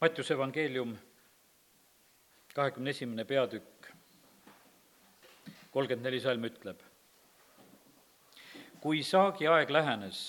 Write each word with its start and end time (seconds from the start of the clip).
Mattiuse 0.00 0.32
evangeelium, 0.34 0.98
kahekümne 2.54 2.90
esimene 2.90 3.24
peatükk, 3.24 3.88
kolmkümmend 5.74 6.06
neli 6.06 6.20
salm 6.20 6.44
ütleb. 6.48 6.80
kui 8.80 9.02
saagi 9.04 9.48
aeg 9.48 9.70
lähenes, 9.70 10.22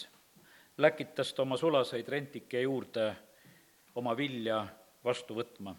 läkitas 0.77 1.31
ta 1.33 1.45
oma 1.45 1.55
sulaseid 1.57 2.09
rentike 2.11 2.65
juurde 2.65 3.15
oma 3.95 4.17
vilja 4.17 4.59
vastu 5.03 5.39
võtma. 5.39 5.75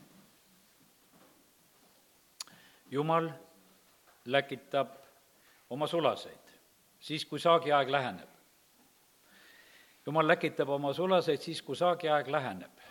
jumal 2.91 3.29
läkitab 4.25 4.97
oma 5.71 5.87
sulaseid 5.87 6.57
siis, 7.01 7.27
kui 7.27 7.41
saagiaeg 7.41 7.91
läheneb. 7.91 8.29
jumal 10.07 10.29
läkitab 10.29 10.69
oma 10.69 10.93
sulaseid 10.93 11.45
siis, 11.45 11.63
kui 11.63 11.77
saagiaeg 11.77 12.29
läheneb 12.29 12.82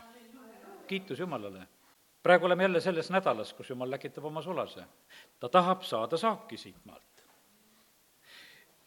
kiitus 0.92 1.20
Jumalale. 1.20 1.68
praegu 2.23 2.45
oleme 2.45 2.63
jälle 2.63 2.80
selles 2.81 3.09
nädalas, 3.12 3.54
kus 3.54 3.70
Jumal 3.70 3.91
läkitab 3.91 4.26
oma 4.26 4.41
sulase. 4.41 4.84
ta 5.40 5.50
tahab 5.50 5.84
saada 5.88 6.17
saaki 6.17 6.58
siit 6.58 6.86
maalt. 6.86 7.23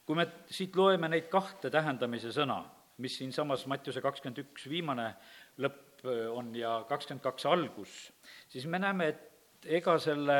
kui 0.06 0.16
me 0.16 0.26
siit 0.46 0.76
loeme 0.76 1.08
neid 1.08 1.30
kahte 1.32 1.70
tähendamise 1.70 2.32
sõna, 2.32 2.64
mis 2.98 3.16
siinsamas 3.18 3.66
Mattiuse 3.66 4.00
kakskümmend 4.04 4.42
üks 4.44 4.68
viimane 4.68 5.14
lõpp 5.58 6.04
on 6.36 6.52
ja 6.56 6.84
kakskümmend 6.88 7.24
kaks 7.24 7.46
algus, 7.46 8.12
siis 8.48 8.66
me 8.66 8.78
näeme, 8.78 9.08
et 9.08 9.66
ega 9.80 9.96
selle 9.98 10.38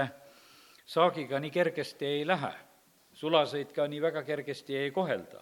saagiga 0.85 1.41
nii 1.41 1.51
kergesti 1.51 2.07
ei 2.07 2.27
lähe. 2.27 2.53
sulaseid 3.15 3.73
ka 3.73 3.87
nii 3.89 4.03
väga 4.03 4.23
kergesti 4.23 4.77
ei 4.77 4.91
kohelda. 4.91 5.41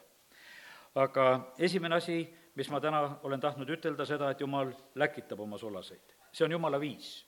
aga 0.95 1.53
esimene 1.59 1.95
asi, 1.95 2.21
mis 2.55 2.71
ma 2.71 2.81
täna 2.81 3.03
olen 3.23 3.41
tahtnud 3.41 3.71
ütelda, 3.71 4.07
seda, 4.07 4.31
et 4.31 4.41
Jumal 4.41 4.73
läkitab 4.95 5.41
oma 5.41 5.59
sulaseid. 5.59 6.17
see 6.33 6.45
on 6.45 6.53
Jumala 6.53 6.81
viis. 6.81 7.27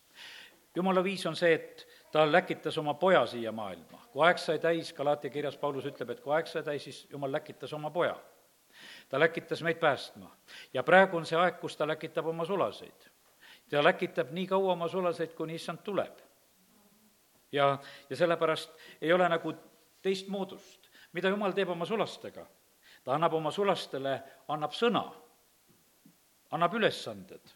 Jumala 0.77 1.05
viis 1.05 1.27
on 1.27 1.37
see, 1.37 1.55
et 1.55 1.87
ta 2.13 2.25
läkitas 2.33 2.79
oma 2.79 2.95
poja 2.95 3.27
siia 3.27 3.53
maailma. 3.53 4.03
kui 4.13 4.27
aeg 4.27 4.39
sai 4.39 4.59
täis, 4.59 4.93
Galaatia 4.93 5.31
kirjas 5.31 5.57
Paulus 5.57 5.87
ütleb, 5.87 6.11
et 6.11 6.21
kui 6.21 6.35
aeg 6.35 6.47
sai 6.47 6.63
täis, 6.63 6.85
siis 6.85 7.07
Jumal 7.11 7.33
läkitas 7.33 7.73
oma 7.73 7.91
poja. 7.91 8.17
ta 9.09 9.21
läkitas 9.21 9.63
meid 9.63 9.79
päästma. 9.79 10.37
ja 10.75 10.83
praegu 10.83 11.17
on 11.17 11.27
see 11.27 11.39
aeg, 11.39 11.61
kus 11.61 11.77
ta 11.77 11.87
läkitab 11.87 12.27
oma 12.27 12.45
sulaseid. 12.45 13.11
ta 13.71 13.85
läkitab 13.85 14.31
nii 14.31 14.47
kaua 14.47 14.73
oma 14.73 14.89
sulaseid, 14.89 15.35
kuni 15.35 15.55
issand 15.55 15.79
tuleb. 15.85 16.19
ja, 17.53 17.79
ja 18.11 18.17
sellepärast 18.17 18.71
ei 19.01 19.13
ole 19.13 19.29
nagu 19.29 19.55
teist 20.03 20.29
moodust. 20.29 20.91
mida 21.13 21.29
Jumal 21.29 21.53
teeb 21.53 21.69
oma 21.69 21.85
sulastega? 21.85 22.47
Ta 23.05 23.15
annab 23.15 23.37
oma 23.37 23.53
sulastele, 23.53 24.15
annab 24.49 24.73
sõna, 24.73 25.05
annab 26.57 26.75
ülesanded. 26.75 27.53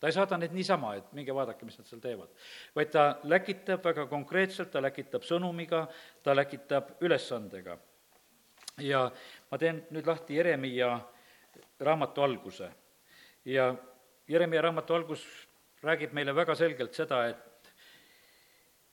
ta 0.00 0.08
ei 0.08 0.16
saada 0.16 0.38
neid 0.40 0.54
niisama, 0.56 0.94
et 0.96 1.12
minge 1.12 1.34
vaadake, 1.36 1.64
mis 1.64 1.76
nad 1.78 1.86
seal 1.86 2.00
teevad. 2.00 2.28
vaid 2.76 2.90
ta 2.90 3.18
läkitab 3.24 3.84
väga 3.84 4.06
konkreetselt, 4.06 4.70
ta 4.70 4.82
läkitab 4.82 5.22
sõnumiga, 5.22 5.86
ta 6.22 6.34
läkitab 6.34 6.96
ülesandega. 7.00 7.78
ja 8.78 9.10
ma 9.50 9.58
teen 9.58 9.86
nüüd 9.90 10.06
lahti 10.06 10.36
Jeremiia 10.36 11.00
raamatu 11.80 12.22
alguse. 12.22 12.70
ja 13.44 13.74
Jeremiia 14.28 14.62
raamatu 14.62 14.94
algus 14.94 15.24
räägib 15.82 16.12
meile 16.12 16.34
väga 16.34 16.54
selgelt 16.54 16.94
seda, 16.94 17.26
et 17.28 17.72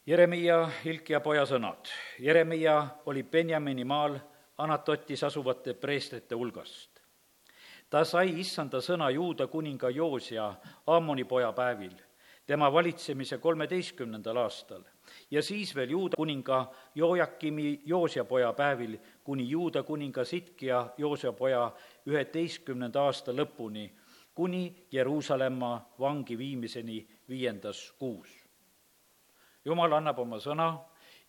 Jeremiia, 0.07 0.69
Hilkia 0.85 1.19
poja 1.19 1.43
sõnad. 1.45 1.89
Jeremiia 2.19 2.77
oli 3.05 3.23
Benjamini 3.23 3.83
maal 3.83 4.15
Anatotis 4.57 5.23
asuvate 5.23 5.73
preestrite 5.73 6.35
hulgast. 6.35 6.89
ta 7.89 8.03
sai 8.03 8.39
issanda 8.39 8.81
sõna 8.81 9.09
Juuda 9.13 9.47
kuninga 9.47 9.89
Joosia 9.89 10.53
Ammoni 10.87 11.23
poja 11.23 11.51
päevil, 11.53 11.93
tema 12.45 12.71
valitsemise 12.73 13.37
kolmeteistkümnendal 13.37 14.37
aastal 14.37 14.81
ja 15.31 15.43
siis 15.43 15.75
veel 15.75 15.89
Juuda 15.89 16.15
kuninga 16.17 16.71
Jojakimi 16.95 17.81
Joosia 17.85 18.25
poja 18.25 18.53
päevil 18.53 18.97
kuni 19.23 19.49
Juuda 19.49 19.83
kuninga 19.83 20.25
Sitkia 20.25 20.87
Joosia 20.97 21.31
poja 21.31 21.71
üheteistkümnenda 22.05 23.01
aasta 23.01 23.31
lõpuni, 23.31 23.89
kuni 24.35 24.87
Jeruusalemma 24.91 25.81
vangi 25.99 26.37
viimiseni 26.37 27.07
viiendas 27.29 27.93
kuus. 27.99 28.29
jumal 29.65 29.91
annab 29.91 30.19
oma 30.19 30.39
sõna 30.39 30.79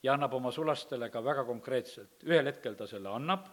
ja 0.03 0.15
annab 0.15 0.35
oma 0.39 0.53
sulastele 0.55 1.11
ka 1.11 1.23
väga 1.25 1.45
konkreetselt. 1.45 2.23
ühel 2.25 2.47
hetkel 2.47 2.77
ta 2.79 2.87
selle 2.87 3.11
annab, 3.11 3.49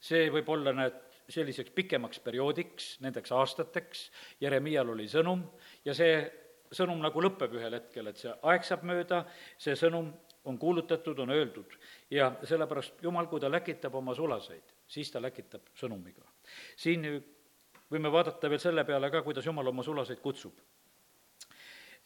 see 0.00 0.28
võib 0.30 0.48
olla, 0.54 0.72
näed, 0.72 0.96
selliseks 1.28 1.70
pikemaks 1.76 2.22
perioodiks, 2.24 2.96
nendeks 3.04 3.32
aastateks, 3.36 4.10
Jeremial 4.40 4.94
oli 4.94 5.08
sõnum 5.08 5.42
ja 5.84 5.94
see 5.94 6.22
sõnum 6.72 7.00
nagu 7.02 7.20
lõpeb 7.22 7.52
ühel 7.58 7.76
hetkel, 7.76 8.08
et 8.08 8.20
see 8.20 8.32
aeg 8.48 8.64
saab 8.64 8.84
mööda, 8.88 9.22
see 9.60 9.76
sõnum 9.76 10.10
on 10.48 10.58
kuulutatud, 10.58 11.18
on 11.18 11.30
öeldud 11.34 11.74
ja 12.10 12.30
sellepärast 12.48 13.02
Jumal, 13.04 13.28
kui 13.28 13.40
ta 13.40 13.50
läkitab 13.52 13.94
oma 13.94 14.14
sulaseid, 14.16 14.72
siis 14.88 15.10
ta 15.12 15.20
läkitab 15.20 15.68
sõnumiga. 15.76 16.24
siin 16.76 17.04
võime 17.90 18.12
vaadata 18.12 18.48
veel 18.48 18.60
selle 18.62 18.84
peale 18.84 19.10
ka, 19.10 19.22
kuidas 19.22 19.46
Jumal 19.46 19.68
oma 19.68 19.82
sulaseid 19.82 20.20
kutsub. 20.24 20.56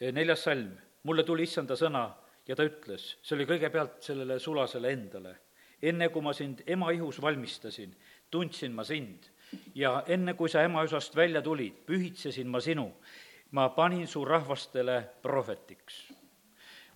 neljas 0.00 0.42
salm, 0.42 0.74
mulle 1.02 1.22
tuli 1.22 1.42
issanda 1.42 1.76
sõna 1.76 2.08
ja 2.48 2.56
ta 2.56 2.66
ütles, 2.66 3.16
see 3.22 3.36
oli 3.36 3.46
kõigepealt 3.48 4.00
sellele 4.02 4.38
sulasele 4.42 4.92
endale, 4.92 5.34
enne 5.82 6.08
kui 6.14 6.22
ma 6.22 6.32
sind 6.36 6.62
ema 6.66 6.90
ihus 6.94 7.20
valmistasin, 7.22 7.94
tundsin 8.30 8.74
ma 8.74 8.84
sind. 8.84 9.28
Ja 9.76 9.98
enne, 10.08 10.32
kui 10.32 10.48
sa 10.48 10.62
emaüsast 10.64 11.16
välja 11.16 11.42
tulid, 11.44 11.82
pühitsesin 11.86 12.48
ma 12.48 12.60
sinu, 12.64 12.86
ma 13.52 13.68
panin 13.76 14.06
su 14.08 14.24
rahvastele 14.24 15.02
prohvetiks. 15.22 16.06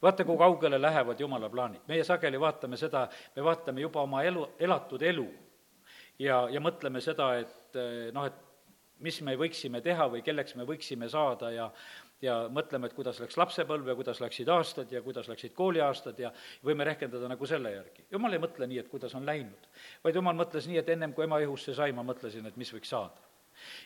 Vaata, 0.02 0.24
kui 0.24 0.38
kaugele 0.40 0.78
lähevad 0.80 1.20
jumala 1.20 1.50
plaanid. 1.52 1.82
meie 1.88 2.04
sageli 2.04 2.40
vaatame 2.40 2.76
seda, 2.76 3.08
me 3.36 3.44
vaatame 3.44 3.80
juba 3.80 4.02
oma 4.02 4.22
elu, 4.22 4.46
elatud 4.58 5.02
elu 5.02 5.26
ja, 6.18 6.48
ja 6.52 6.60
mõtleme 6.60 7.00
seda, 7.00 7.30
et 7.40 7.78
noh, 8.12 8.26
et 8.26 8.42
mis 9.04 9.20
me 9.24 9.36
võiksime 9.36 9.82
teha 9.84 10.08
või 10.12 10.22
kelleks 10.24 10.56
me 10.56 10.64
võiksime 10.68 11.08
saada 11.12 11.50
ja 11.52 11.70
ja 12.22 12.36
mõtleme, 12.52 12.88
et 12.88 12.96
kuidas 12.96 13.18
läks 13.20 13.36
lapsepõlv 13.36 13.90
ja 13.90 13.94
kuidas 13.98 14.20
läksid 14.22 14.48
aastad 14.48 14.92
ja 14.92 15.02
kuidas 15.04 15.28
läksid 15.28 15.52
kooliaastad 15.56 16.18
ja 16.20 16.32
võime 16.64 16.86
rehkendada 16.88 17.28
nagu 17.28 17.46
selle 17.46 17.72
järgi. 17.74 18.06
jumal 18.10 18.32
ei 18.32 18.42
mõtle 18.42 18.66
nii, 18.66 18.80
et 18.80 18.88
kuidas 18.88 19.14
on 19.14 19.26
läinud, 19.26 19.68
vaid 20.04 20.16
jumal 20.16 20.36
mõtles 20.36 20.68
nii, 20.68 20.78
et 20.80 20.88
ennem 20.94 21.12
kui 21.12 21.26
ema 21.26 21.40
ihusse 21.44 21.74
sai, 21.74 21.92
ma 21.92 22.04
mõtlesin, 22.06 22.46
et 22.46 22.56
mis 22.56 22.72
võiks 22.72 22.88
saada. 22.88 23.20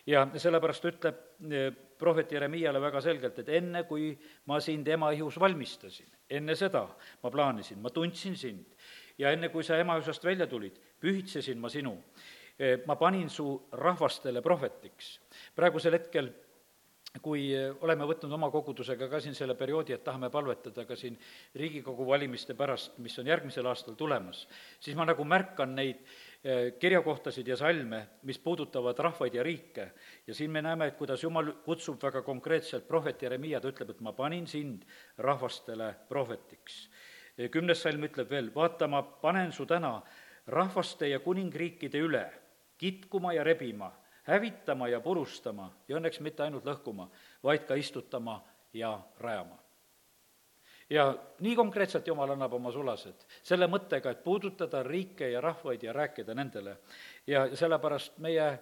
ja 0.06 0.26
sellepärast 0.36 0.84
ütleb 0.84 1.18
eh, 1.50 1.70
prohvet 1.98 2.32
Jeremiale 2.32 2.80
väga 2.80 3.00
selgelt, 3.00 3.38
et 3.38 3.48
enne, 3.48 3.84
kui 3.84 4.16
ma 4.46 4.60
sind 4.60 4.88
ema 4.88 5.10
ihus 5.12 5.38
valmistasin, 5.40 6.10
enne 6.30 6.54
seda 6.54 6.86
ma 7.22 7.30
plaanisin, 7.30 7.82
ma 7.82 7.90
tundsin 7.90 8.36
sind 8.36 8.76
ja 9.18 9.32
enne, 9.34 9.50
kui 9.50 9.64
sa 9.66 9.78
ema 9.78 9.96
ihusest 9.98 10.24
välja 10.24 10.46
tulid, 10.46 10.78
pühitsesin 11.00 11.58
ma 11.58 11.68
sinu. 11.68 11.96
Eh, 12.60 12.82
ma 12.86 12.96
panin 12.96 13.28
su 13.30 13.68
rahvastele 13.72 14.42
prohvetiks. 14.42 15.20
praegusel 15.54 15.92
hetkel 15.92 16.30
kui 17.18 17.48
eh, 17.50 17.72
oleme 17.82 18.06
võtnud 18.06 18.30
oma 18.36 18.48
kogudusega 18.54 19.08
ka 19.10 19.18
siin 19.22 19.34
selle 19.34 19.56
perioodi, 19.58 19.96
et 19.96 20.04
tahame 20.06 20.30
palvetada 20.30 20.84
ka 20.86 20.94
siin 20.96 21.16
Riigikogu 21.58 22.06
valimiste 22.06 22.54
pärast, 22.54 23.00
mis 23.02 23.18
on 23.18 23.26
järgmisel 23.26 23.66
aastal 23.66 23.96
tulemas, 23.98 24.44
siis 24.78 24.94
ma 24.96 25.08
nagu 25.08 25.26
märkan 25.26 25.74
neid 25.74 26.04
eh, 26.44 26.76
kirjakohtasid 26.78 27.50
ja 27.50 27.58
salme, 27.58 28.04
mis 28.30 28.38
puudutavad 28.38 28.98
rahvaid 28.98 29.34
ja 29.34 29.42
riike. 29.42 29.90
ja 30.26 30.34
siin 30.34 30.50
me 30.50 30.62
näeme, 30.62 30.86
et 30.86 30.96
kuidas 30.96 31.22
Jumal 31.22 31.50
kutsub 31.64 31.98
väga 32.02 32.22
konkreetselt 32.22 32.86
prohvet 32.88 33.22
Jeremiia, 33.22 33.60
ta 33.60 33.72
ütleb, 33.74 33.90
et 33.90 34.00
ma 34.00 34.12
panin 34.12 34.46
sind 34.46 34.86
rahvastele 35.18 35.94
prohvetiks. 36.08 36.88
kümnes 37.50 37.82
salm 37.82 38.04
ütleb 38.06 38.30
veel, 38.30 38.54
vaata, 38.54 38.86
ma 38.86 39.02
panen 39.02 39.52
su 39.52 39.66
täna 39.66 40.00
rahvaste 40.46 41.08
ja 41.08 41.18
kuningriikide 41.18 41.98
üle 41.98 42.28
kitkuma 42.78 43.32
ja 43.32 43.42
rebima 43.44 43.90
hävitama 44.30 44.88
ja 44.88 45.00
purustama 45.00 45.70
ja 45.88 45.98
õnneks 45.98 46.20
mitte 46.24 46.44
ainult 46.46 46.66
lõhkuma, 46.66 47.08
vaid 47.42 47.66
ka 47.68 47.74
istutama 47.74 48.40
ja 48.72 48.94
rajama. 49.18 49.58
ja 50.90 51.14
nii 51.40 51.56
konkreetselt 51.56 52.06
Jumal 52.06 52.30
annab 52.34 52.52
oma 52.58 52.72
sulased, 52.72 53.26
selle 53.42 53.66
mõttega, 53.70 54.10
et 54.10 54.24
puudutada 54.24 54.82
riike 54.82 55.30
ja 55.30 55.40
rahvaid 55.40 55.82
ja 55.82 55.92
rääkida 55.92 56.34
nendele. 56.34 56.76
ja 57.26 57.48
sellepärast 57.56 58.18
meie 58.18 58.58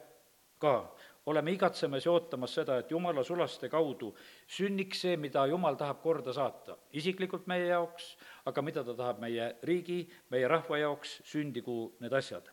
ka 0.59 0.95
oleme 1.29 1.53
igatsemas 1.53 2.07
ja 2.07 2.13
ootamas 2.13 2.55
seda, 2.55 2.79
et 2.79 2.91
Jumala 2.91 3.23
sulaste 3.25 3.69
kaudu 3.69 4.15
sünniks 4.49 5.03
see, 5.05 5.17
mida 5.21 5.45
Jumal 5.47 5.77
tahab 5.77 6.01
korda 6.03 6.33
saata. 6.33 6.77
isiklikult 6.93 7.47
meie 7.47 7.67
jaoks, 7.67 8.17
aga 8.47 8.63
mida 8.63 8.85
ta 8.85 8.95
tahab 8.95 9.21
meie 9.21 9.57
riigi, 9.63 10.09
meie 10.31 10.49
rahva 10.49 10.79
jaoks, 10.79 11.21
sündigu 11.25 11.93
need 12.01 12.13
asjad. 12.13 12.49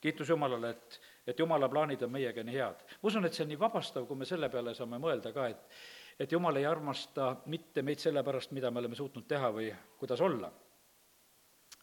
kiitus 0.00 0.28
Jumalale, 0.28 0.70
et 0.70 1.00
et 1.28 1.38
jumala 1.38 1.68
plaanid 1.68 2.02
on 2.06 2.12
meiega 2.12 2.44
nii 2.44 2.56
head. 2.56 2.84
ma 3.02 3.10
usun, 3.10 3.28
et 3.28 3.36
see 3.36 3.44
on 3.44 3.52
nii 3.52 3.60
vabastav, 3.60 4.06
kui 4.08 4.16
me 4.16 4.28
selle 4.28 4.48
peale 4.52 4.74
saame 4.74 5.00
mõelda 5.02 5.32
ka, 5.36 5.48
et 5.52 5.80
et 6.18 6.32
jumal 6.32 6.56
ei 6.58 6.66
armasta 6.66 7.28
mitte 7.46 7.82
meid 7.86 8.00
selle 8.02 8.24
pärast, 8.26 8.50
mida 8.56 8.72
me 8.74 8.80
oleme 8.80 8.96
suutnud 8.98 9.28
teha 9.28 9.52
või 9.54 9.68
kuidas 10.00 10.20
olla, 10.20 10.50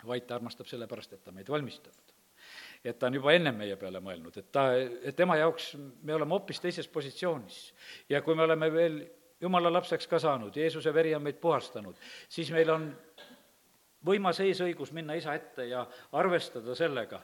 vaid 0.03 0.25
ta 0.27 0.35
armastab 0.35 0.67
selle 0.67 0.89
pärast, 0.91 1.13
et 1.15 1.23
ta 1.23 1.31
meid 1.31 1.49
valmistab 1.49 2.15
et 2.85 2.99
ta 2.99 3.07
on 3.07 3.15
juba 3.17 3.33
ennem 3.33 3.55
meie 3.57 3.75
peale 3.81 4.01
mõelnud, 4.03 4.35
et 4.37 4.51
ta, 4.53 4.67
et 4.77 5.15
tema 5.17 5.37
jaoks 5.39 5.71
me 5.77 6.13
oleme 6.13 6.35
hoopis 6.35 6.59
teises 6.61 6.87
positsioonis. 6.91 7.73
ja 8.09 8.21
kui 8.21 8.35
me 8.35 8.43
oleme 8.43 8.69
veel 8.73 8.99
jumala 9.41 9.71
lapseks 9.73 10.07
ka 10.07 10.19
saanud, 10.19 10.55
Jeesuse 10.55 10.93
veri 10.93 11.15
on 11.15 11.23
meid 11.25 11.39
puhastanud, 11.41 11.97
siis 12.29 12.51
meil 12.53 12.69
on 12.69 12.91
võimas 14.05 14.39
eesõigus 14.43 14.91
minna 14.93 15.15
isa 15.17 15.33
ette 15.33 15.65
ja 15.71 15.85
arvestada 16.13 16.75
sellega, 16.77 17.23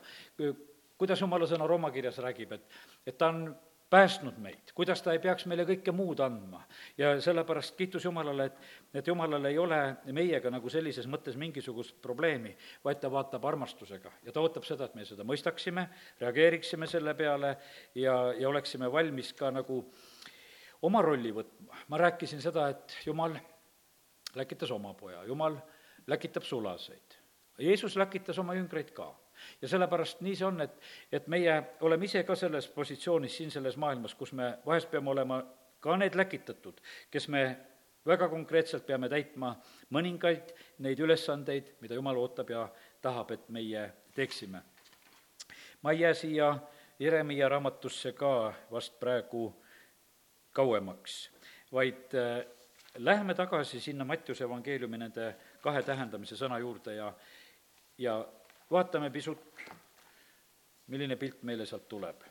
kuidas 1.02 1.22
jumala 1.24 1.50
sõna 1.50 1.66
Rooma 1.66 1.90
kirjas 1.94 2.20
räägib, 2.22 2.52
et, 2.54 2.80
et 3.10 3.18
ta 3.18 3.32
on 3.34 3.46
päästnud 3.92 4.38
meid, 4.40 4.70
kuidas 4.78 5.02
ta 5.04 5.12
ei 5.16 5.20
peaks 5.20 5.48
meile 5.50 5.66
kõike 5.68 5.92
muud 5.92 6.22
andma. 6.24 6.62
ja 6.98 7.16
sellepärast 7.22 7.74
kiitus 7.76 8.06
Jumalale, 8.06 8.46
et, 8.46 8.60
et 9.02 9.08
Jumalal 9.08 9.50
ei 9.50 9.58
ole 9.60 9.80
meiega 10.16 10.52
nagu 10.54 10.70
sellises 10.70 11.10
mõttes 11.12 11.36
mingisugust 11.42 11.98
probleemi, 12.02 12.54
vaid 12.86 13.02
ta 13.02 13.12
vaatab 13.12 13.46
armastusega 13.50 14.12
ja 14.24 14.32
ta 14.32 14.44
ootab 14.44 14.68
seda, 14.68 14.88
et 14.88 14.96
me 14.96 15.06
seda 15.10 15.26
mõistaksime, 15.28 15.88
reageeriksime 16.22 16.88
selle 16.88 17.16
peale 17.18 17.56
ja, 17.96 18.16
ja 18.38 18.50
oleksime 18.50 18.92
valmis 18.92 19.34
ka 19.34 19.52
nagu 19.52 19.82
oma 20.88 21.02
rolli 21.02 21.34
võtma. 21.36 21.82
ma 21.88 22.00
rääkisin 22.06 22.46
seda, 22.46 22.70
et 22.70 22.96
Jumal 23.06 23.36
läkitas 24.36 24.72
oma 24.72 24.94
poja, 24.94 25.26
Jumal 25.26 25.58
läkitab 26.08 26.48
sulaseid. 26.48 27.20
Jeesus 27.60 27.98
läkitas 28.00 28.40
oma 28.40 28.56
jüngreid 28.56 28.96
ka 28.96 29.10
ja 29.62 29.68
sellepärast 29.68 30.22
nii 30.22 30.36
see 30.36 30.48
on, 30.48 30.62
et, 30.62 30.78
et 31.12 31.28
meie 31.28 31.58
oleme 31.82 32.06
ise 32.06 32.24
ka 32.28 32.36
selles 32.36 32.68
positsioonis 32.68 33.38
siin 33.38 33.52
selles 33.52 33.78
maailmas, 33.78 34.16
kus 34.16 34.34
me 34.34 34.54
vahest 34.66 34.92
peame 34.92 35.10
olema 35.10 35.42
ka 35.82 35.98
need 35.98 36.16
läkitatud, 36.16 36.82
kes 37.12 37.28
me 37.28 37.44
väga 38.06 38.30
konkreetselt 38.30 38.86
peame 38.86 39.10
täitma 39.10 39.56
mõningaid 39.94 40.54
neid 40.86 41.00
ülesandeid, 41.00 41.76
mida 41.82 41.98
Jumal 41.98 42.18
ootab 42.18 42.50
ja 42.50 42.68
tahab, 43.02 43.32
et 43.32 43.50
meie 43.50 43.90
teeksime. 44.16 44.62
ma 45.82 45.92
ei 45.92 46.00
jää 46.00 46.14
siia 46.14 46.58
Jeremiah 47.00 47.50
raamatusse 47.50 48.12
ka 48.14 48.54
vast 48.72 49.00
praegu 49.00 49.56
kauemaks, 50.54 51.30
vaid 51.72 52.14
äh, 52.14 52.46
läheme 52.98 53.34
tagasi 53.34 53.80
sinna 53.80 54.06
Mattiuse 54.06 54.44
evangeeliumi 54.44 54.98
nende 54.98 55.36
kahe 55.62 55.84
tähendamise 55.84 56.36
sõna 56.36 56.60
juurde 56.60 56.96
ja, 56.96 57.14
ja 57.98 58.18
vaatame 58.72 59.10
pisut, 59.12 59.60
milline 60.88 61.16
pilt 61.20 61.44
meile 61.44 61.66
sealt 61.68 61.88
tuleb. 61.92 62.24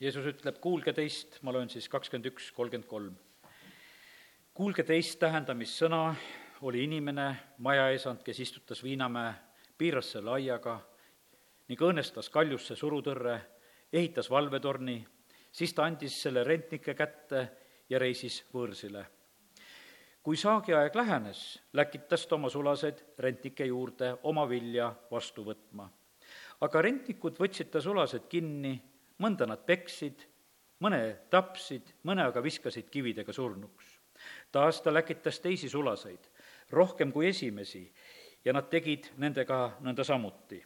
Jeesus 0.00 0.26
ütleb, 0.28 0.58
kuulge 0.60 0.92
teist, 0.96 1.38
ma 1.44 1.52
loen 1.52 1.70
siis 1.72 1.88
kakskümmend 1.92 2.30
üks, 2.32 2.50
kolmkümmend 2.56 2.88
kolm. 2.88 3.14
kuulge 4.56 4.84
teist 4.88 5.18
tähendamissõna 5.20 6.14
oli 6.64 6.84
inimene, 6.84 7.26
majaesand, 7.58 8.22
kes 8.24 8.40
istutas 8.40 8.82
Viinamäe, 8.84 9.34
piiras 9.78 10.12
selle 10.12 10.32
aiaga 10.32 10.78
ning 11.68 11.80
õõnestas 11.80 12.30
kaljusse 12.32 12.76
surutõrre, 12.76 13.36
ehitas 13.92 14.30
valvetorni, 14.30 15.02
siis 15.52 15.74
ta 15.74 15.84
andis 15.84 16.16
selle 16.22 16.44
rentnike 16.44 16.94
kätte 16.94 17.48
ja 17.88 17.98
reisis 18.00 18.42
võõrsile 18.54 19.04
kui 20.26 20.34
saagiaeg 20.36 20.96
lähenes, 20.98 21.40
läkitas 21.72 22.24
ta 22.26 22.34
oma 22.34 22.48
sulased 22.50 22.98
rentnike 23.22 23.68
juurde 23.68 24.08
oma 24.26 24.42
vilja 24.50 24.88
vastu 25.10 25.44
võtma. 25.46 25.86
aga 26.60 26.80
rentnikud 26.82 27.38
võtsid 27.38 27.68
ta 27.70 27.78
sulased 27.80 28.24
kinni, 28.28 28.72
mõnda 29.22 29.46
nad 29.46 29.62
peksid, 29.62 30.24
mõne 30.82 30.98
tapsid, 31.30 31.92
mõne 32.02 32.26
aga 32.26 32.42
viskasid 32.42 32.90
kividega 32.90 33.32
surnuks. 33.32 33.84
taas 34.50 34.80
ta 34.82 34.90
läkitas 34.90 35.38
teisi 35.40 35.68
sulaseid, 35.68 36.26
rohkem 36.70 37.12
kui 37.12 37.28
esimesi, 37.28 37.92
ja 38.44 38.52
nad 38.52 38.66
tegid 38.68 39.12
nendega 39.16 39.76
nõnda 39.80 40.04
samuti. 40.04 40.58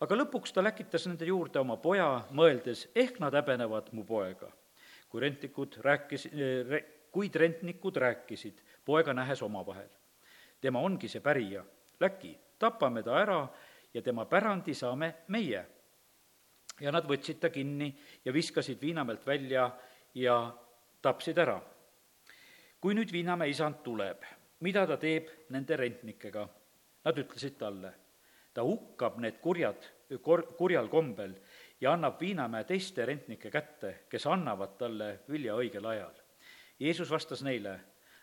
aga 0.00 0.14
lõpuks 0.14 0.54
ta 0.54 0.62
läkitas 0.62 1.06
nende 1.06 1.26
juurde 1.26 1.58
oma 1.58 1.76
poja, 1.76 2.22
mõeldes, 2.30 2.86
ehk 2.94 3.18
nad 3.18 3.34
häbenevad 3.34 3.90
mu 3.92 4.04
poega. 4.04 4.52
kui 5.08 5.20
rentnikud 5.20 5.76
rääkis, 5.82 6.28
kuid 7.12 7.34
rentnikud 7.34 7.96
rääkisid, 7.96 8.62
poega 8.84 9.14
nähes 9.14 9.42
omavahel. 9.42 9.88
tema 10.60 10.80
ongi 10.80 11.08
see 11.08 11.20
pärija, 11.20 11.64
Läki, 12.00 12.38
tapame 12.58 13.02
ta 13.02 13.18
ära 13.20 13.48
ja 13.94 14.02
tema 14.02 14.24
pärandi 14.24 14.74
saame 14.74 15.14
meie. 15.28 15.66
ja 16.80 16.90
nad 16.92 17.04
võtsid 17.06 17.38
ta 17.38 17.50
kinni 17.50 17.92
ja 18.24 18.32
viskasid 18.32 18.80
Viinamäelt 18.80 19.26
välja 19.26 19.70
ja 20.14 20.52
tapsid 21.02 21.38
ära. 21.38 21.60
kui 22.80 22.94
nüüd 22.94 23.12
Viinamäe 23.12 23.50
isand 23.50 23.82
tuleb, 23.84 24.24
mida 24.60 24.86
ta 24.86 24.96
teeb 24.96 25.28
nende 25.50 25.76
rentnikega? 25.76 26.48
Nad 27.04 27.18
ütlesid 27.18 27.58
talle, 27.58 27.92
ta 28.54 28.62
hukkab 28.62 29.18
need 29.18 29.40
kurjad, 29.42 29.86
kor-, 30.22 30.46
kurjal 30.56 30.88
kombel 30.88 31.34
ja 31.80 31.92
annab 31.92 32.20
Viinamäe 32.20 32.64
teiste 32.64 33.06
rentnike 33.06 33.50
kätte, 33.50 33.94
kes 34.08 34.26
annavad 34.26 34.76
talle 34.78 35.20
vilja 35.30 35.56
õigel 35.58 35.86
ajal. 35.86 36.14
Jeesus 36.78 37.10
vastas 37.10 37.42
neile, 37.42 37.78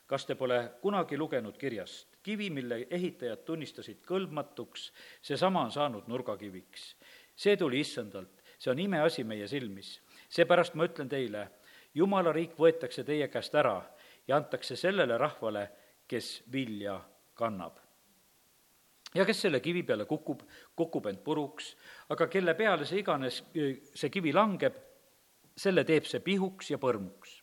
kas 0.10 0.26
te 0.26 0.36
pole 0.36 0.58
kunagi 0.82 1.18
lugenud 1.18 1.58
kirjast, 1.58 2.18
kivi, 2.26 2.50
mille 2.50 2.82
ehitajad 2.90 3.44
tunnistasid 3.46 4.02
kõlbmatuks, 4.10 4.88
seesama 5.22 5.62
on 5.68 5.72
saanud 5.72 6.08
nurgakiviks. 6.10 6.96
see 7.36 7.58
tuli 7.58 7.80
issandalt, 7.80 8.42
see 8.58 8.72
on 8.72 8.80
imeasi 8.80 9.24
meie 9.24 9.48
silmis. 9.48 10.02
seepärast 10.30 10.74
ma 10.74 10.88
ütlen 10.90 11.10
teile, 11.10 11.50
jumala 11.94 12.34
riik 12.34 12.58
võetakse 12.58 13.04
teie 13.04 13.28
käest 13.28 13.56
ära 13.56 13.82
ja 14.28 14.36
antakse 14.36 14.76
sellele 14.76 15.18
rahvale, 15.18 15.70
kes 16.08 16.44
vilja 16.52 17.00
kannab. 17.34 17.78
ja 19.16 19.26
kes 19.26 19.42
selle 19.42 19.60
kivi 19.60 19.84
peale 19.84 20.06
kukub, 20.06 20.42
kukub 20.76 21.06
end 21.06 21.22
puruks, 21.24 21.76
aga 22.10 22.28
kelle 22.28 22.54
peale 22.54 22.86
see 22.86 23.00
iganes, 23.00 23.44
see 23.94 24.10
kivi 24.10 24.34
langeb, 24.34 24.74
selle 25.56 25.84
teeb 25.84 26.06
see 26.06 26.20
pihuks 26.20 26.72
ja 26.72 26.78
põrmuks 26.78 27.39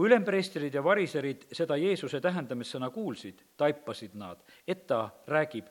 kui 0.00 0.08
ülempreestrid 0.08 0.72
ja 0.72 0.80
variserid 0.80 1.42
seda 1.52 1.76
Jeesuse 1.76 2.22
tähendamissõna 2.24 2.88
kuulsid, 2.88 3.42
taipasid 3.60 4.14
nad, 4.16 4.38
et 4.64 4.86
ta 4.88 5.10
räägib 5.28 5.66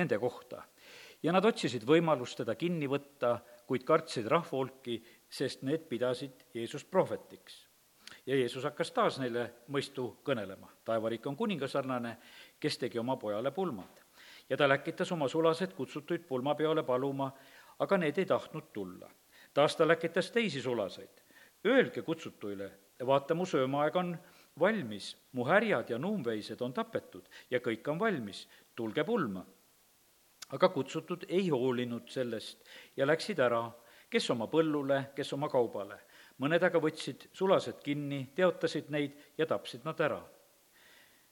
nende 0.00 0.16
kohta. 0.18 0.62
ja 1.22 1.32
nad 1.32 1.44
otsisid 1.44 1.84
võimalust 1.84 2.38
teda 2.40 2.54
kinni 2.54 2.88
võtta, 2.88 3.38
kuid 3.66 3.84
kartsid 3.84 4.24
rahva 4.26 4.56
hulki, 4.56 5.02
sest 5.28 5.62
need 5.68 5.84
pidasid 5.88 6.46
Jeesust 6.54 6.88
prohvetiks. 6.90 7.66
ja 8.26 8.36
Jeesus 8.36 8.64
hakkas 8.64 8.90
taas 8.90 9.18
neile 9.18 9.50
mõistu 9.68 10.16
kõnelema. 10.24 10.68
taevariik 10.84 11.26
on 11.26 11.36
kuninga 11.36 11.68
sarnane, 11.68 12.16
kes 12.60 12.78
tegi 12.78 12.98
oma 12.98 13.16
pojale 13.16 13.50
pulmad. 13.50 14.00
ja 14.48 14.56
ta 14.56 14.68
läkitas 14.68 15.12
oma 15.12 15.28
sulased 15.28 15.74
kutsutuid 15.74 16.24
pulmapeole 16.24 16.82
paluma, 16.82 17.32
aga 17.78 17.98
need 17.98 18.18
ei 18.18 18.24
tahtnud 18.24 18.72
tulla. 18.72 19.10
taas 19.52 19.76
ta 19.76 19.88
läkitas 19.88 20.30
teisi 20.30 20.62
sulaseid. 20.62 21.20
Öelge 21.66 22.02
kutsutuile, 22.02 22.70
vaata, 23.02 23.34
mu 23.34 23.46
söömaaeg 23.46 23.96
on 23.96 24.16
valmis, 24.60 25.16
mu 25.32 25.44
härjad 25.44 25.90
ja 25.90 25.98
nuumveised 25.98 26.60
on 26.62 26.72
tapetud 26.72 27.26
ja 27.50 27.58
kõik 27.60 27.88
on 27.90 27.98
valmis, 27.98 28.46
tulge 28.76 29.04
pulma. 29.04 29.44
aga 30.52 30.68
kutsutud 30.68 31.24
ei 31.28 31.48
hoolinud 31.48 32.10
sellest 32.12 32.60
ja 32.96 33.06
läksid 33.06 33.40
ära, 33.40 33.72
kes 34.10 34.28
oma 34.30 34.46
põllule, 34.46 35.10
kes 35.14 35.32
oma 35.32 35.48
kaubale. 35.48 35.98
mõned 36.38 36.62
aga 36.62 36.78
võtsid 36.78 37.28
sulased 37.32 37.82
kinni, 37.82 38.30
teotasid 38.34 38.90
neid 38.90 39.12
ja 39.38 39.46
tapsid 39.46 39.84
nad 39.84 40.00
ära. 40.00 40.22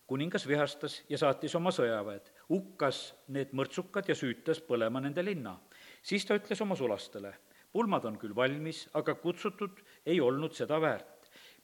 kuningas 0.06 0.46
vihastas 0.46 1.02
ja 1.08 1.18
saatis 1.18 1.54
oma 1.54 1.70
sõjaväed, 1.70 2.32
hukkas 2.48 3.14
need 3.28 3.52
mõrtsukad 3.52 4.08
ja 4.08 4.14
süütas 4.14 4.60
põlema 4.60 5.00
nende 5.00 5.22
linna. 5.22 5.60
siis 6.02 6.24
ta 6.24 6.34
ütles 6.34 6.60
oma 6.60 6.76
sulastele, 6.76 7.34
pulmad 7.72 8.04
on 8.04 8.18
küll 8.18 8.34
valmis, 8.34 8.88
aga 8.94 9.14
kutsutud 9.14 9.82
ei 10.06 10.20
olnud 10.20 10.52
seda 10.52 10.80
väärt 10.80 11.11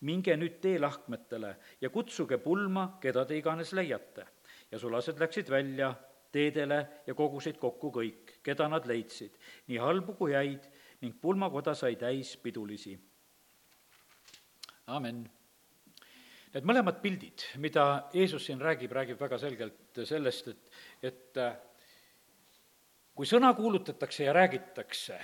minge 0.00 0.37
nüüd 0.37 0.61
teelahkmetele 0.62 1.55
ja 1.81 1.90
kutsuge 1.90 2.38
pulma, 2.43 2.99
keda 3.02 3.25
te 3.26 3.38
iganes 3.38 3.73
leiate. 3.73 4.26
ja 4.71 4.78
sulased 4.78 5.19
läksid 5.21 5.49
välja 5.50 5.95
teedele 6.33 6.78
ja 7.07 7.14
kogusid 7.14 7.57
kokku 7.59 7.90
kõik, 7.90 8.38
keda 8.45 8.69
nad 8.69 8.87
leidsid, 8.87 9.38
nii 9.67 9.78
halbu 9.81 10.14
kui 10.19 10.35
häid, 10.37 10.69
ning 11.00 11.17
pulmakoda 11.21 11.75
sai 11.75 11.97
täis 11.97 12.37
pidulisi. 12.37 12.99
amin. 14.87 15.28
Need 16.49 16.64
mõlemad 16.64 17.02
pildid, 17.02 17.45
mida 17.61 18.09
Jeesus 18.12 18.47
siin 18.47 18.61
räägib, 18.61 18.93
räägib 18.93 19.21
väga 19.21 19.38
selgelt 19.38 20.00
sellest, 20.09 20.49
et, 20.49 20.71
et 21.02 21.40
kui 23.14 23.28
sõna 23.28 23.52
kuulutatakse 23.55 24.25
ja 24.25 24.33
räägitakse, 24.33 25.19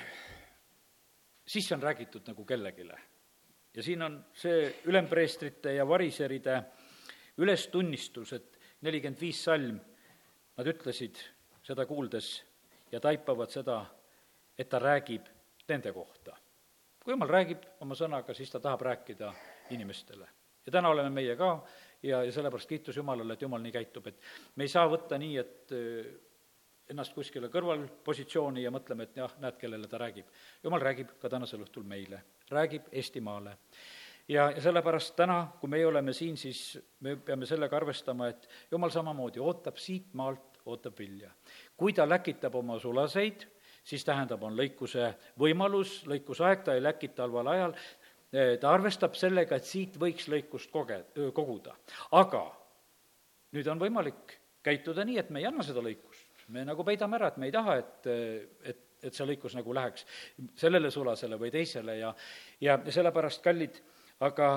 siis 1.47 1.73
on 1.73 1.83
räägitud 1.83 2.29
nagu 2.29 2.45
kellelegi 2.45 2.85
ja 3.75 3.83
siin 3.83 4.03
on 4.03 4.19
see 4.35 4.69
ülempreestrite 4.85 5.75
ja 5.75 5.89
variseride 5.89 6.63
ülestunnistus, 7.39 8.33
et 8.33 8.59
nelikümmend 8.87 9.21
viis 9.21 9.41
salm, 9.45 9.79
nad 10.57 10.71
ütlesid 10.71 11.19
seda 11.65 11.87
kuuldes 11.87 12.37
ja 12.93 13.01
taipavad 13.01 13.51
seda, 13.51 13.81
et 14.59 14.69
ta 14.69 14.79
räägib 14.79 15.27
nende 15.69 15.93
kohta. 15.93 16.37
kui 17.05 17.13
jumal 17.13 17.29
räägib 17.29 17.65
oma 17.85 17.95
sõnaga, 17.95 18.35
siis 18.35 18.51
ta 18.51 18.61
tahab 18.61 18.81
rääkida 18.81 19.33
inimestele. 19.71 20.29
ja 20.67 20.73
täna 20.73 20.89
oleme 20.89 21.11
meie 21.11 21.37
ka 21.37 21.65
ja, 22.03 22.23
ja 22.25 22.33
sellepärast 22.33 22.69
kiitus 22.69 22.97
Jumalale, 22.97 23.33
et 23.33 23.43
Jumal 23.43 23.63
nii 23.63 23.73
käitub, 23.73 24.07
et 24.07 24.21
me 24.57 24.65
ei 24.65 24.69
saa 24.69 24.87
võtta 24.89 25.19
nii, 25.19 25.37
et 25.39 25.75
ennast 26.93 27.15
kuskile 27.17 27.49
kõrvalpositsiooni 27.53 28.63
ja 28.65 28.73
mõtleme, 28.75 29.09
et 29.09 29.17
jah, 29.17 29.33
näed, 29.41 29.57
kellele 29.61 29.89
ta 29.89 29.99
räägib. 29.99 30.27
jumal 30.63 30.81
räägib 30.81 31.15
ka 31.21 31.29
tänasel 31.29 31.65
õhtul 31.65 31.85
meile, 31.89 32.23
räägib 32.55 32.89
Eestimaale. 32.93 33.57
ja, 34.29 34.51
ja 34.51 34.61
sellepärast 34.63 35.17
täna, 35.17 35.41
kui 35.61 35.71
meie 35.71 35.87
oleme 35.87 36.13
siin, 36.13 36.37
siis 36.37 36.79
me 37.01 37.17
peame 37.17 37.47
sellega 37.47 37.77
arvestama, 37.77 38.29
et 38.33 38.49
jumal 38.71 38.91
samamoodi 38.91 39.43
ootab 39.43 39.77
siit 39.77 40.15
maalt, 40.15 40.61
ootab 40.67 40.99
vilja. 40.99 41.31
kui 41.77 41.93
ta 41.93 42.09
läkitab 42.09 42.55
oma 42.55 42.79
sulaseid, 42.79 43.47
siis 43.85 44.05
tähendab, 44.05 44.43
on 44.43 44.57
lõikuse 44.57 45.13
võimalus, 45.39 46.03
lõikusaeg, 46.09 46.65
ta 46.65 46.75
ei 46.75 46.83
läkita 46.83 47.27
halval 47.27 47.53
ajal, 47.53 47.77
ta 48.61 48.71
arvestab 48.73 49.15
sellega, 49.19 49.57
et 49.57 49.69
siit 49.69 49.99
võiks 50.01 50.27
lõikust 50.31 50.73
koge-, 50.73 51.05
koguda. 51.37 51.77
aga 52.13 52.47
nüüd 53.55 53.69
on 53.71 53.83
võimalik 53.83 54.39
käituda 54.65 55.05
nii, 55.07 55.19
et 55.21 55.31
me 55.31 55.43
ei 55.43 55.49
anna 55.51 55.65
seda 55.67 55.83
lõikust. 55.85 56.27
me 56.49 56.65
nagu 56.67 56.85
peidame 56.85 57.17
ära, 57.17 57.31
et 57.31 57.37
me 57.41 57.49
ei 57.49 57.55
taha, 57.55 57.77
et, 57.81 58.09
et, 58.73 58.84
et 59.05 59.15
see 59.15 59.27
lõikus 59.29 59.55
nagu 59.57 59.75
läheks 59.75 60.07
sellele 60.57 60.91
sulasele 60.91 61.39
või 61.41 61.53
teisele 61.55 61.99
ja 61.99 62.15
ja 62.61 62.79
sellepärast, 62.89 63.43
kallid, 63.45 63.81
aga 64.21 64.51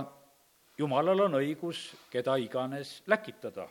jumalal 0.77 1.27
on 1.27 1.39
õigus 1.41 1.89
keda 2.13 2.37
iganes 2.41 3.01
läkitada 3.07 3.67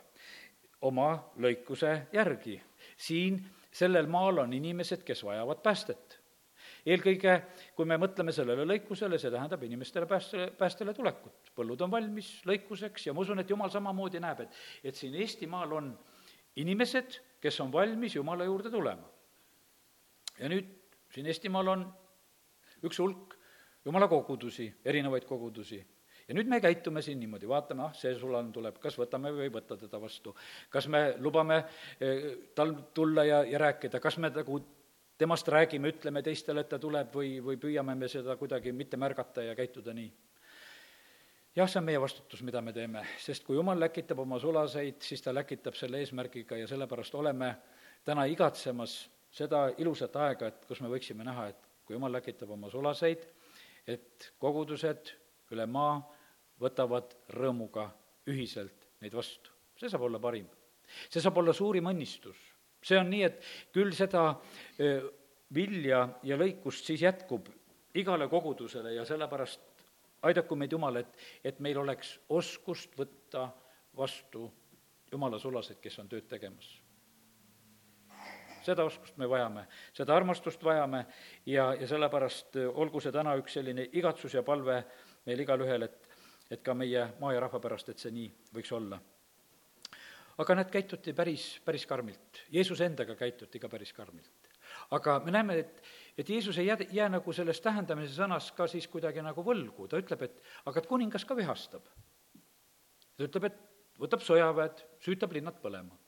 oma 0.86 1.10
lõikuse 1.40 2.08
järgi. 2.12 2.60
siin 2.96 3.40
sellel 3.72 4.06
maal 4.06 4.38
on 4.44 4.52
inimesed, 4.52 5.02
kes 5.04 5.24
vajavad 5.24 5.62
päästet. 5.62 6.20
eelkõige, 6.86 7.32
kui 7.74 7.84
me 7.84 7.96
mõtleme 7.98 8.32
sellele 8.32 8.64
lõikusele, 8.64 9.18
see 9.18 9.30
tähendab 9.30 9.62
inimestele 9.62 10.06
pääste, 10.06 10.50
päästele 10.58 10.94
tulekut. 10.94 11.52
põllud 11.56 11.82
on 11.82 11.90
valmis 11.90 12.42
lõikuseks 12.46 13.06
ja 13.06 13.14
ma 13.14 13.20
usun, 13.20 13.38
et 13.40 13.50
jumal 13.50 13.70
samamoodi 13.70 14.20
näeb, 14.20 14.40
et, 14.40 14.60
et 14.84 14.94
siin 14.94 15.14
Eestimaal 15.14 15.72
on 15.72 15.98
inimesed, 16.56 17.20
kes 17.40 17.60
on 17.60 17.72
valmis 17.72 18.14
Jumala 18.14 18.44
juurde 18.44 18.70
tulema. 18.70 19.15
Ja 20.40 20.48
nüüd 20.52 20.72
siin 21.14 21.26
Eestimaal 21.26 21.74
on 21.74 21.86
üks 22.84 22.98
hulk 23.02 23.36
Jumala 23.86 24.08
kogudusi, 24.10 24.66
erinevaid 24.84 25.24
kogudusi 25.28 25.78
ja 26.28 26.34
nüüd 26.34 26.48
me 26.50 26.58
käitume 26.60 27.02
siin 27.06 27.20
niimoodi, 27.22 27.46
vaatame, 27.48 27.84
ah, 27.86 27.92
see 27.94 28.14
sulane 28.18 28.50
tuleb, 28.54 28.80
kas 28.82 28.96
võtame 28.98 29.30
või 29.34 29.46
ei 29.46 29.52
võta 29.54 29.76
teda 29.78 30.00
vastu. 30.02 30.34
kas 30.70 30.88
me 30.90 31.02
lubame 31.22 31.60
eh, 32.00 32.26
tal 32.54 32.74
tulla 32.94 33.24
ja, 33.24 33.44
ja 33.46 33.60
rääkida, 33.62 34.00
kas 34.02 34.18
me 34.18 34.32
nagu 34.34 34.60
temast 35.18 35.48
räägime, 35.48 35.94
ütleme 35.94 36.22
teistele, 36.22 36.64
et 36.64 36.68
ta 36.68 36.78
tuleb 36.82 37.14
või, 37.14 37.36
või 37.40 37.60
püüame 37.62 37.94
me 37.94 38.08
seda 38.08 38.36
kuidagi 38.36 38.72
mitte 38.72 38.98
märgata 39.00 39.46
ja 39.46 39.54
käituda 39.54 39.94
nii? 39.94 40.10
jah, 41.56 41.70
see 41.70 41.78
on 41.80 41.86
meie 41.86 42.00
vastutus, 42.00 42.42
mida 42.44 42.60
me 42.60 42.74
teeme, 42.76 43.06
sest 43.22 43.46
kui 43.46 43.56
jumal 43.56 43.78
läkitab 43.80 44.18
oma 44.26 44.40
sulaseid, 44.42 44.98
siis 45.00 45.22
ta 45.24 45.32
läkitab 45.32 45.78
selle 45.78 46.02
eesmärgiga 46.02 46.58
ja 46.58 46.66
sellepärast 46.68 47.14
oleme 47.14 47.54
täna 48.04 48.26
igatsemas 48.28 48.98
seda 49.36 49.66
ilusat 49.82 50.16
aega, 50.16 50.50
et 50.50 50.64
kus 50.68 50.80
me 50.80 50.90
võiksime 50.92 51.26
näha, 51.26 51.50
et 51.52 51.68
kui 51.84 51.96
jumal 51.96 52.14
läkitab 52.16 52.50
oma 52.54 52.70
sulaseid, 52.72 53.26
et 53.86 54.32
kogudused 54.42 55.12
üle 55.54 55.66
maa 55.70 55.98
võtavad 56.60 57.12
rõõmuga 57.36 57.90
ühiselt 58.32 58.88
neid 59.04 59.14
vastu. 59.14 59.52
see 59.76 59.90
saab 59.92 60.06
olla 60.08 60.18
parim. 60.18 60.46
see 61.10 61.20
saab 61.20 61.38
olla 61.38 61.52
suurim 61.52 61.86
õnnistus. 61.92 62.36
see 62.82 62.98
on 62.98 63.10
nii, 63.10 63.22
et 63.22 63.44
küll 63.72 63.92
seda 63.92 64.40
vilja 65.54 66.08
ja 66.22 66.36
lõikust 66.36 66.88
siis 66.88 67.02
jätkub 67.02 67.48
igale 67.94 68.28
kogudusele 68.28 68.94
ja 68.94 69.04
sellepärast 69.04 69.60
aidaku 70.22 70.56
meid 70.56 70.72
Jumal, 70.72 70.96
et, 70.96 71.12
et 71.44 71.60
meil 71.60 71.78
oleks 71.78 72.16
oskust 72.28 72.96
võtta 72.98 73.50
vastu 73.96 74.50
Jumala 75.12 75.38
sulased, 75.38 75.78
kes 75.80 76.00
on 76.02 76.08
tööd 76.10 76.26
tegemas. 76.28 76.66
Seda 78.66 78.84
oskust 78.84 79.16
me 79.16 79.28
vajame, 79.30 79.66
seda 79.96 80.16
armastust 80.16 80.64
vajame 80.64 81.04
ja, 81.46 81.72
ja 81.74 81.86
sellepärast 81.88 82.58
olgu 82.74 83.00
see 83.00 83.14
täna 83.14 83.36
üks 83.38 83.58
selline 83.58 83.88
igatsus 83.92 84.34
ja 84.34 84.42
palve 84.46 84.82
meil 85.26 85.42
igalühel, 85.46 85.86
et 85.86 86.06
et 86.50 86.62
ka 86.62 86.74
meie 86.78 87.02
maa 87.20 87.34
ja 87.34 87.42
rahva 87.42 87.60
pärast, 87.62 87.90
et 87.90 88.02
see 88.02 88.12
nii 88.14 88.30
võiks 88.54 88.72
olla. 88.76 89.00
aga 90.36 90.54
nad 90.54 90.70
käituti 90.70 91.14
päris, 91.16 91.46
päris 91.64 91.86
karmilt, 91.88 92.42
Jeesuse 92.52 92.84
endaga 92.84 93.14
käituti 93.16 93.58
ka 93.58 93.68
päris 93.68 93.92
karmilt. 93.92 94.50
aga 94.90 95.18
me 95.24 95.30
näeme, 95.30 95.58
et, 95.58 95.82
et 96.18 96.28
Jeesus 96.28 96.58
ei 96.58 96.66
jää, 96.66 96.78
jää 96.92 97.08
nagu 97.08 97.32
selles 97.32 97.60
tähendamise 97.60 98.14
sõnas 98.14 98.52
ka 98.54 98.66
siis 98.66 98.88
kuidagi 98.88 99.22
nagu 99.22 99.42
võlgu, 99.42 99.88
ta 99.88 99.98
ütleb, 99.98 100.22
et 100.22 100.42
aga 100.66 100.80
et 100.80 100.86
kuningas 100.86 101.24
ka 101.24 101.36
vihastab. 101.36 101.82
ta 103.16 103.24
ütleb, 103.24 103.50
et 103.50 103.62
võtab 103.98 104.22
sõjaväed, 104.22 104.84
süütab 105.02 105.32
linnad 105.32 105.58
põlema. 105.62 105.98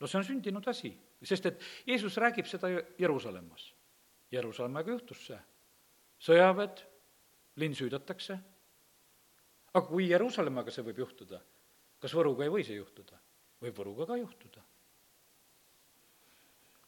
No 0.00 0.08
see 0.08 0.18
on 0.18 0.24
sündinud 0.24 0.68
asi, 0.68 0.94
sest 1.22 1.46
et 1.46 1.66
Jeesus 1.86 2.16
räägib 2.16 2.48
seda 2.48 2.70
Jeruusalemmas. 2.98 3.74
Jeruusalemmaga 4.32 4.94
juhtus 4.94 5.26
see. 5.26 5.40
sõjaväed, 6.20 6.80
linn 7.56 7.74
süüdatakse 7.74 8.38
aga 9.74 9.86
kui 9.86 10.08
Jeruusalemmaga 10.10 10.72
see 10.74 10.84
võib 10.86 11.04
juhtuda, 11.04 11.38
kas 12.02 12.14
Võruga 12.16 12.46
ei 12.46 12.52
või 12.52 12.66
see 12.66 12.78
juhtuda? 12.78 13.18
võib 13.60 13.76
Võruga 13.76 14.06
ka 14.08 14.16
juhtuda. 14.16 14.62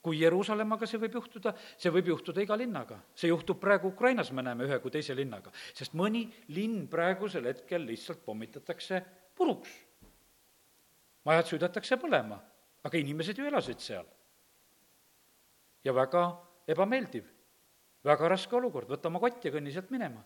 kui 0.02 0.18
Jeruusalemmaga 0.18 0.86
see 0.88 0.98
võib 0.98 1.14
juhtuda, 1.14 1.52
see 1.78 1.92
võib 1.94 2.08
juhtuda 2.10 2.42
iga 2.42 2.56
linnaga. 2.56 2.98
see 3.14 3.28
juhtub 3.28 3.60
praegu 3.60 3.92
Ukrainas, 3.92 4.32
me 4.32 4.42
näeme 4.42 4.66
ühe 4.66 4.78
kui 4.80 4.90
teise 4.90 5.14
linnaga, 5.14 5.52
sest 5.74 5.94
mõni 5.94 6.26
linn 6.48 6.88
praegusel 6.88 7.46
hetkel 7.46 7.86
lihtsalt 7.86 8.24
pommitatakse 8.24 9.02
puruks. 9.34 9.70
majad 11.24 11.46
süüdatakse 11.46 11.96
põlema, 11.96 12.40
aga 12.82 12.98
inimesed 12.98 13.38
ju 13.38 13.46
elasid 13.46 13.80
seal. 13.80 14.06
ja 15.84 15.92
väga 15.94 16.26
ebameeldiv, 16.66 17.26
väga 18.04 18.28
raske 18.28 18.56
olukord, 18.56 18.88
võta 18.90 19.10
oma 19.10 19.18
kott 19.22 19.44
ja 19.44 19.50
kõnni 19.50 19.72
sealt 19.74 19.90
minema 19.90 20.22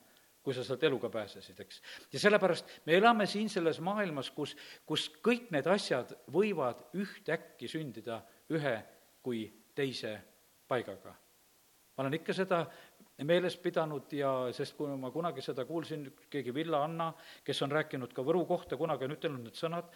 kui 0.46 0.54
sa 0.54 0.62
sealt 0.62 0.84
eluga 0.86 1.08
pääsesid, 1.10 1.58
eks. 1.58 1.80
ja 2.12 2.20
sellepärast 2.22 2.68
me 2.86 2.94
elame 2.94 3.25
siin 3.26 3.48
selles 3.50 3.80
maailmas, 3.82 4.28
kus, 4.30 4.52
kus 4.86 5.08
kõik 5.18 5.48
need 5.50 5.66
asjad 5.66 6.12
võivad 6.30 6.84
ühtäkki 6.94 7.66
sündida 7.66 8.20
ühe 8.54 8.76
kui 9.26 9.48
teise 9.75 10.12
paigaga. 10.70 11.16
ma 11.96 12.04
olen 12.04 12.14
ikka 12.20 12.36
seda 12.36 12.60
meeles 13.26 13.56
pidanud 13.58 14.14
ja 14.14 14.30
sest 14.54 14.76
kui 14.78 14.94
ma 15.00 15.10
kunagi 15.10 15.42
seda 15.42 15.64
kuulsin, 15.66 16.06
keegi 16.30 16.54
Villa 16.54 16.84
Anna, 16.84 17.10
kes 17.42 17.62
on 17.66 17.75
rääkinud 17.75 18.14
ka 18.14 18.22
Võru 18.22 18.44
kohta, 18.46 18.78
kunagi 18.78 19.08
on 19.08 19.16
ütelnud 19.16 19.48
need 19.48 19.58
sõnad, 19.58 19.90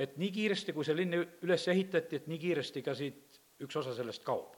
et 0.00 0.16
nii 0.20 0.32
kiiresti, 0.32 0.72
kui 0.72 0.86
see 0.86 0.96
linn 0.96 1.20
üles 1.20 1.68
ehitati, 1.68 2.20
et 2.20 2.26
nii 2.30 2.40
kiiresti 2.40 2.82
ka 2.86 2.96
siit 2.96 3.40
üks 3.60 3.76
osa 3.76 3.94
sellest 3.96 4.24
kaob. 4.24 4.56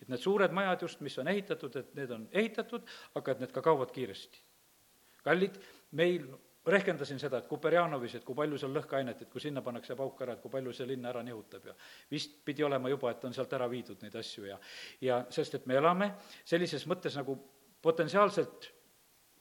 et 0.00 0.08
need 0.08 0.20
suured 0.20 0.52
majad 0.56 0.82
just, 0.82 1.00
mis 1.04 1.18
on 1.20 1.28
ehitatud, 1.28 1.74
et 1.76 1.94
need 1.94 2.10
on 2.10 2.28
ehitatud, 2.32 2.86
aga 3.14 3.32
et 3.32 3.42
need 3.42 3.52
ka 3.52 3.62
kaovad 3.62 3.92
kiiresti 3.92 4.40
kallid, 5.24 5.58
meil 5.92 6.24
rehkendasin 6.66 7.20
seda, 7.20 7.40
et 7.40 7.48
Kuperjanovis, 7.48 8.14
et 8.18 8.24
kui 8.24 8.36
palju 8.36 8.58
seal 8.60 8.74
lõhkeainet, 8.76 9.22
et 9.24 9.30
kui 9.32 9.40
sinna 9.42 9.62
pannakse 9.64 9.96
pauk 9.96 10.20
ära, 10.24 10.36
et 10.36 10.42
kui 10.42 10.52
palju 10.52 10.74
see 10.76 10.88
linn 10.90 11.08
ära 11.08 11.22
nihutab 11.24 11.70
ja 11.70 11.76
vist 12.10 12.36
pidi 12.44 12.64
olema 12.66 12.90
juba, 12.92 13.14
et 13.14 13.24
on 13.24 13.36
sealt 13.36 13.52
ära 13.56 13.68
viidud 13.70 14.02
neid 14.04 14.16
asju 14.20 14.44
ja 14.48 14.58
ja 15.00 15.22
sest, 15.32 15.56
et 15.56 15.66
me 15.70 15.78
elame 15.80 16.12
sellises 16.44 16.84
mõttes 16.90 17.16
nagu 17.16 17.36
potentsiaalselt 17.82 18.70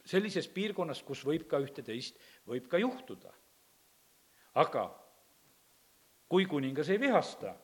sellises 0.10 0.48
piirkonnas, 0.48 1.04
kus 1.06 1.26
võib 1.28 1.46
ka 1.50 1.60
ühte-teist, 1.62 2.18
võib 2.48 2.70
ka 2.72 2.80
juhtuda. 2.80 3.34
aga 4.56 4.88
kui 6.30 6.46
kuningas 6.46 6.90
ei 6.90 7.00
vihasta, 7.02 7.56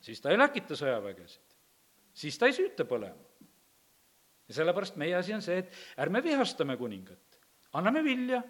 siis 0.00 0.20
ta 0.20 0.30
ei 0.30 0.38
läkita 0.38 0.76
sõjavägesid, 0.76 1.56
siis 2.14 2.38
ta 2.38 2.48
ei 2.48 2.56
süüta 2.56 2.84
põlema 2.88 3.32
ja 4.48 4.54
sellepärast 4.60 4.98
meie 5.00 5.14
asi 5.16 5.34
on 5.34 5.42
see, 5.44 5.62
et 5.62 6.00
ärme 6.04 6.22
vihastame 6.24 6.76
kuningat, 6.76 7.38
anname 7.78 8.02
vilja, 8.04 8.42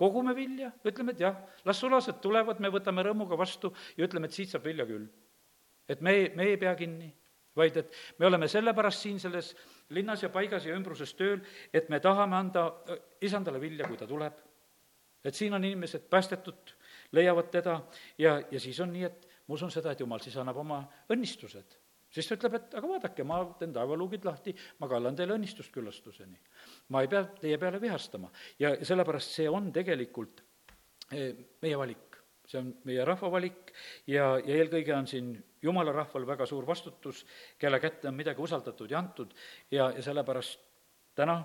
kogume 0.00 0.34
vilja, 0.36 0.70
ütleme, 0.88 1.12
et 1.12 1.20
jah, 1.20 1.36
las 1.68 1.80
sulased 1.82 2.22
tulevad, 2.24 2.60
me 2.62 2.70
võtame 2.72 3.04
rõõmuga 3.04 3.36
vastu 3.38 3.72
ja 3.98 4.06
ütleme, 4.06 4.30
et 4.30 4.36
siit 4.36 4.52
saab 4.52 4.64
vilja 4.66 4.86
küll. 4.88 5.08
et 5.88 6.00
me, 6.00 6.30
me 6.38 6.46
ei 6.46 6.56
pea 6.56 6.72
kinni, 6.78 7.10
vaid 7.56 7.76
et 7.76 7.96
me 8.18 8.26
oleme 8.26 8.48
sellepärast 8.48 9.02
siin 9.02 9.18
selles 9.20 9.50
linnas 9.90 10.22
ja 10.22 10.30
paigas 10.32 10.64
ja 10.64 10.76
ümbruses 10.76 11.12
tööl, 11.18 11.42
et 11.72 11.90
me 11.90 12.00
tahame 12.00 12.36
anda 12.36 12.64
äh, 12.88 13.02
isandale 13.20 13.60
vilja, 13.60 13.88
kui 13.88 13.98
ta 14.00 14.06
tuleb. 14.06 14.38
et 15.24 15.34
siin 15.34 15.54
on 15.54 15.64
inimesed 15.64 16.08
päästetud, 16.10 16.72
leiavad 17.12 17.50
teda 17.52 17.78
ja, 18.18 18.38
ja 18.50 18.60
siis 18.60 18.80
on 18.80 18.92
nii, 18.92 19.04
et 19.08 19.28
ma 19.46 19.56
usun 19.56 19.72
seda, 19.72 19.92
et 19.92 20.00
jumal 20.00 20.22
siis 20.22 20.36
annab 20.40 20.60
oma 20.62 20.82
õnnistused. 21.12 21.78
Siis 22.12 22.28
ta 22.28 22.36
ütleb, 22.36 22.58
et 22.58 22.74
aga 22.76 22.88
vaadake, 22.88 23.24
ma 23.24 23.38
teen 23.58 23.72
taevaluugid 23.72 24.26
lahti, 24.28 24.52
ma 24.82 24.88
kallan 24.88 25.16
teile 25.16 25.32
õnnistust 25.38 25.72
küllastuseni. 25.72 26.36
ma 26.92 27.00
ei 27.00 27.08
pea 27.08 27.24
teie 27.40 27.58
peale 27.58 27.80
vihastama. 27.80 28.28
Ja 28.60 28.74
sellepärast 28.84 29.32
see 29.38 29.48
on 29.48 29.70
tegelikult 29.72 30.42
eh, 31.10 31.32
meie 31.62 31.78
valik, 31.80 32.18
see 32.46 32.60
on 32.60 32.68
meie 32.84 33.04
rahva 33.08 33.30
valik 33.32 33.72
ja, 34.06 34.36
ja 34.44 34.58
eelkõige 34.58 34.94
on 34.94 35.08
siin 35.08 35.32
jumala 35.62 35.92
rahval 35.92 36.26
väga 36.26 36.46
suur 36.46 36.66
vastutus, 36.68 37.24
kelle 37.58 37.80
kätte 37.80 38.10
on 38.10 38.18
midagi 38.18 38.44
usaldatud 38.44 38.90
ja 38.90 39.00
antud. 39.00 39.32
Ja, 39.70 39.88
ja 39.96 40.02
sellepärast 40.04 40.60
täna 41.16 41.40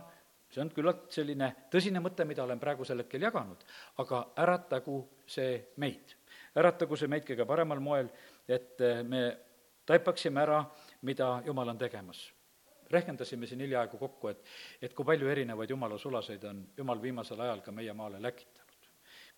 see 0.50 0.62
on 0.64 0.72
küllalt 0.74 1.12
selline 1.12 1.50
tõsine 1.72 2.02
mõte, 2.04 2.26
mida 2.26 2.44
olen 2.44 2.60
praegusel 2.60 3.04
hetkel 3.04 3.26
jaganud, 3.28 3.64
aga 4.04 4.22
äratagu 4.44 5.02
see 5.28 5.60
meid. 5.84 6.16
äratagu 6.58 6.98
see 6.98 7.12
meid 7.12 7.26
kõige 7.28 7.46
paremal 7.46 7.80
moel, 7.84 8.10
et 8.48 8.80
me 9.04 9.24
taipaksime 9.86 10.42
ära, 10.42 10.64
mida 11.02 11.42
Jumal 11.46 11.70
on 11.70 11.78
tegemas. 11.78 12.34
rehkendasime 12.92 13.48
siin 13.48 13.60
hiljaaegu 13.60 13.98
kokku, 14.00 14.28
et, 14.28 14.46
et 14.82 14.94
kui 14.96 15.06
palju 15.06 15.28
erinevaid 15.28 15.70
jumala 15.70 15.98
sulaseid 16.00 16.44
on 16.48 16.62
jumal 16.78 17.02
viimasel 17.02 17.42
ajal 17.44 17.62
ka 17.62 17.72
meie 17.72 17.94
maale 17.94 18.22
läkitanud. 18.22 18.88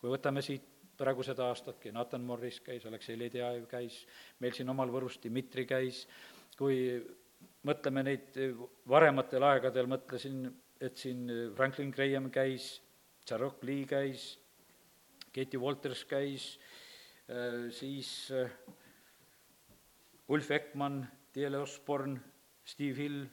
kui 0.02 0.10
võtame 0.10 0.42
siit 0.42 0.68
praegu 0.98 1.24
seda 1.24 1.48
aastatki, 1.48 1.92
Nathan 1.92 2.22
Morris 2.22 2.60
käis, 2.62 2.86
Aleksei 2.86 3.18
Ledejev 3.20 3.66
käis, 3.72 4.06
meil 4.40 4.54
siin 4.54 4.70
omal 4.70 4.92
Võrus 4.92 5.18
Dmitri 5.24 5.66
käis, 5.66 6.08
kui 6.58 7.00
mõtleme 7.66 8.04
neid 8.04 8.36
varematel 8.88 9.44
aegadel, 9.44 9.88
mõtlesin, 9.88 10.44
et 10.82 10.98
siin 10.98 11.28
Franklin 11.56 11.92
Graham 11.92 12.30
käis, 12.32 12.80
Jarok 13.30 13.64
Lee 13.64 13.86
käis, 13.86 14.32
Katie 15.36 15.60
Walters 15.60 16.06
käis, 16.10 16.54
siis 17.76 18.32
Ulf 20.30 20.52
Ekman, 20.52 21.04
D.L. 21.36 21.60
Osborne, 21.62 22.20
Steve 22.66 22.98
Hill, 22.98 23.26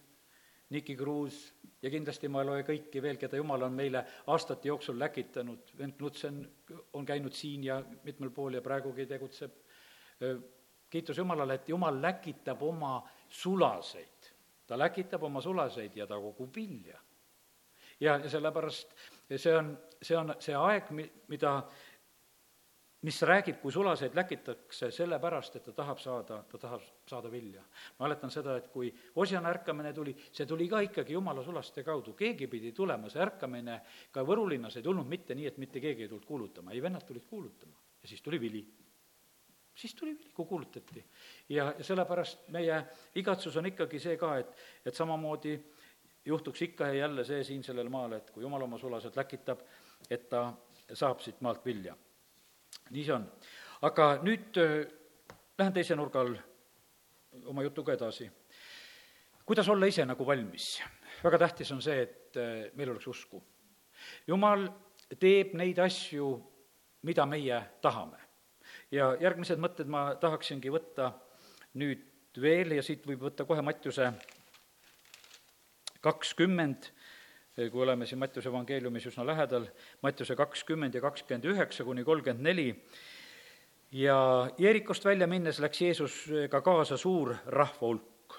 Nicky 0.70 0.96
Cruz 0.96 1.52
ja 1.82 1.90
kindlasti 1.90 2.28
ma 2.28 2.42
ei 2.42 2.48
loe 2.48 2.62
kõiki 2.66 3.00
veel, 3.02 3.18
keda 3.20 3.38
jumal 3.38 3.62
on 3.68 3.74
meile 3.76 4.02
aastate 4.32 4.68
jooksul 4.68 4.98
läkitanud, 4.98 5.72
vend 5.78 5.94
Knudsen 5.98 6.40
on 6.98 7.06
käinud 7.06 7.36
siin 7.36 7.64
ja 7.68 7.78
mitmel 8.04 8.32
pool 8.34 8.58
ja 8.58 8.62
praegugi 8.64 9.06
tegutseb. 9.06 9.52
kiitus 10.90 11.18
Jumalale, 11.18 11.54
et 11.54 11.68
Jumal 11.68 12.00
läkitab 12.02 12.62
oma 12.62 12.98
sulaseid, 13.28 14.32
ta 14.66 14.78
läkitab 14.78 15.22
oma 15.22 15.40
sulaseid 15.40 15.96
ja 15.96 16.06
ta 16.06 16.18
kogub 16.20 16.56
vilja. 16.56 16.98
Ja, 18.00 18.16
ja 18.16 18.30
sellepärast 18.30 18.94
see 19.36 19.56
on, 19.56 19.76
see 20.02 20.16
on 20.16 20.34
see 20.38 20.56
aeg, 20.56 20.90
mi-, 20.90 21.10
mida 21.28 21.58
mis 23.06 23.18
räägib, 23.22 23.58
kui 23.62 23.72
sulaseid 23.72 24.14
läkitakse 24.16 24.88
sellepärast, 24.94 25.58
et 25.58 25.66
ta 25.68 25.72
tahab 25.76 26.00
saada, 26.02 26.40
ta 26.50 26.58
tahab 26.58 26.82
saada 27.06 27.30
vilja. 27.30 27.62
mäletan 28.00 28.30
seda, 28.30 28.56
et 28.56 28.68
kui 28.72 28.90
Osjana 29.14 29.52
ärkamine 29.54 29.92
tuli, 29.92 30.16
see 30.32 30.46
tuli 30.46 30.68
ka 30.68 30.80
ikkagi 30.88 31.12
jumala 31.12 31.44
sulaste 31.44 31.84
kaudu, 31.84 32.16
keegi 32.18 32.48
pidi 32.50 32.72
tulema, 32.72 33.10
see 33.12 33.22
ärkamine 33.22 33.80
ka 34.10 34.24
Võru 34.26 34.48
linnas 34.48 34.76
ei 34.76 34.82
tulnud 34.82 35.06
mitte 35.06 35.34
nii, 35.34 35.46
et 35.46 35.58
mitte 35.58 35.80
keegi 35.80 36.06
ei 36.06 36.08
tulnud 36.08 36.26
kuulutama, 36.26 36.72
ei, 36.72 36.82
vennad 36.82 37.06
tulid 37.06 37.28
kuulutama 37.30 37.78
ja 38.02 38.08
siis 38.08 38.22
tuli 38.22 38.40
vili. 38.40 38.66
siis 39.74 39.94
tuli 39.94 40.18
vili, 40.18 40.32
kui 40.32 40.46
kuulutati. 40.46 41.04
ja, 41.48 41.74
ja 41.78 41.84
sellepärast 41.84 42.48
meie 42.48 42.82
igatsus 43.14 43.56
on 43.56 43.66
ikkagi 43.66 44.00
see 44.00 44.16
ka, 44.16 44.36
et, 44.38 44.56
et 44.84 44.94
samamoodi 44.94 45.58
juhtuks 46.26 46.62
ikka 46.62 46.90
ja 46.90 47.06
jälle 47.06 47.24
see 47.24 47.44
siin 47.44 47.62
sellel 47.64 47.88
maal, 47.88 48.12
et 48.18 48.30
kui 48.30 48.42
jumal 48.42 48.62
oma 48.62 48.78
sulased 48.78 49.16
läkitab, 49.16 49.62
et 50.10 50.28
ta 50.28 50.48
saab 50.92 51.20
siit 51.20 51.40
maalt 51.40 51.64
vilja 51.64 51.96
nii 52.90 53.04
see 53.04 53.14
on. 53.14 53.24
aga 53.86 54.08
nüüd 54.24 54.58
äh, 54.62 54.74
lähen 55.58 55.74
teise 55.74 55.96
nurga 55.98 56.22
all 56.22 56.36
oma 57.50 57.64
jutuga 57.66 57.96
edasi. 57.96 58.28
kuidas 59.44 59.68
olla 59.68 59.86
ise 59.86 60.06
nagu 60.06 60.26
valmis? 60.26 60.82
väga 61.24 61.38
tähtis 61.38 61.72
on 61.72 61.82
see, 61.82 62.02
et 62.02 62.36
äh, 62.36 62.70
meil 62.74 62.90
oleks 62.94 63.06
usku. 63.06 63.42
jumal 64.26 64.68
teeb 65.18 65.54
neid 65.54 65.78
asju, 65.78 66.30
mida 67.02 67.26
meie 67.26 67.62
tahame. 67.82 68.18
ja 68.90 69.14
järgmised 69.20 69.58
mõtted 69.58 69.90
ma 69.90 70.08
tahaksingi 70.20 70.70
võtta 70.70 71.12
nüüd 71.74 72.06
veel 72.40 72.76
ja 72.76 72.82
siit 72.82 73.06
võib 73.06 73.26
võtta 73.26 73.44
kohe 73.48 73.62
Mattiuse 73.62 74.12
kakskümmend 76.06 76.92
kui 77.56 77.82
oleme 77.82 78.06
siin 78.06 78.18
Mattiuse 78.18 78.50
evangeeliumis 78.50 79.06
üsna 79.08 79.24
lähedal, 79.26 79.64
Mattiuse 80.02 80.36
kakskümmend 80.36 80.94
ja 80.94 81.00
kakskümmend 81.00 81.44
üheksa 81.48 81.84
kuni 81.84 82.04
kolmkümmend 82.04 82.44
neli, 82.44 82.68
ja 83.92 84.50
Jeerikost 84.58 85.04
välja 85.04 85.26
minnes 85.26 85.60
läks 85.60 85.80
Jeesusega 85.80 86.60
kaasa 86.60 86.96
suur 86.96 87.34
rahva 87.46 87.80
hulk. 87.80 88.36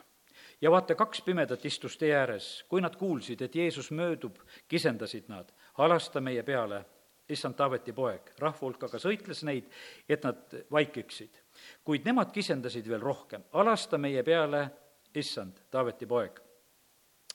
ja 0.62 0.72
vaata, 0.72 0.96
kaks 0.96 1.22
pimedat 1.22 1.66
istus 1.66 1.98
tee 1.98 2.16
ääres, 2.16 2.66
kui 2.70 2.82
nad 2.82 2.96
kuulsid, 2.96 3.42
et 3.42 3.56
Jeesus 3.56 3.92
möödub, 3.92 4.38
kisendasid 4.68 5.28
nad, 5.30 5.52
halasta 5.74 6.22
meie 6.22 6.44
peale, 6.44 6.86
issand 7.30 7.56
Taaveti 7.56 7.94
poeg, 7.94 8.32
rahva 8.40 8.62
hulk 8.62 8.84
aga 8.84 9.02
sõitles 9.02 9.44
neid, 9.44 9.70
et 10.10 10.24
nad 10.24 10.58
vaikiksid. 10.72 11.42
kuid 11.84 12.06
nemad 12.06 12.32
kisendasid 12.32 12.90
veel 12.90 13.02
rohkem, 13.02 13.44
halasta 13.54 13.98
meie 13.98 14.24
peale, 14.24 14.70
issand 15.14 15.62
Taaveti 15.72 16.06
poeg 16.06 16.47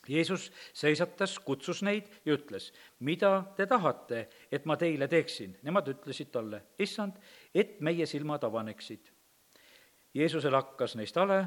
Jeesus 0.09 0.49
seisatas, 0.75 1.37
kutsus 1.39 1.83
neid 1.87 2.09
ja 2.27 2.35
ütles, 2.35 2.73
mida 3.01 3.45
te 3.57 3.67
tahate, 3.71 4.25
et 4.51 4.65
ma 4.67 4.77
teile 4.77 5.07
teeksin? 5.09 5.55
Nemad 5.63 5.93
ütlesid 5.93 6.33
talle, 6.35 6.63
issand, 6.83 7.21
et 7.55 7.79
meie 7.81 8.07
silmad 8.11 8.43
avaneksid. 8.43 9.13
Jeesusel 10.15 10.59
hakkas 10.59 10.97
neist 10.99 11.17
hale 11.17 11.39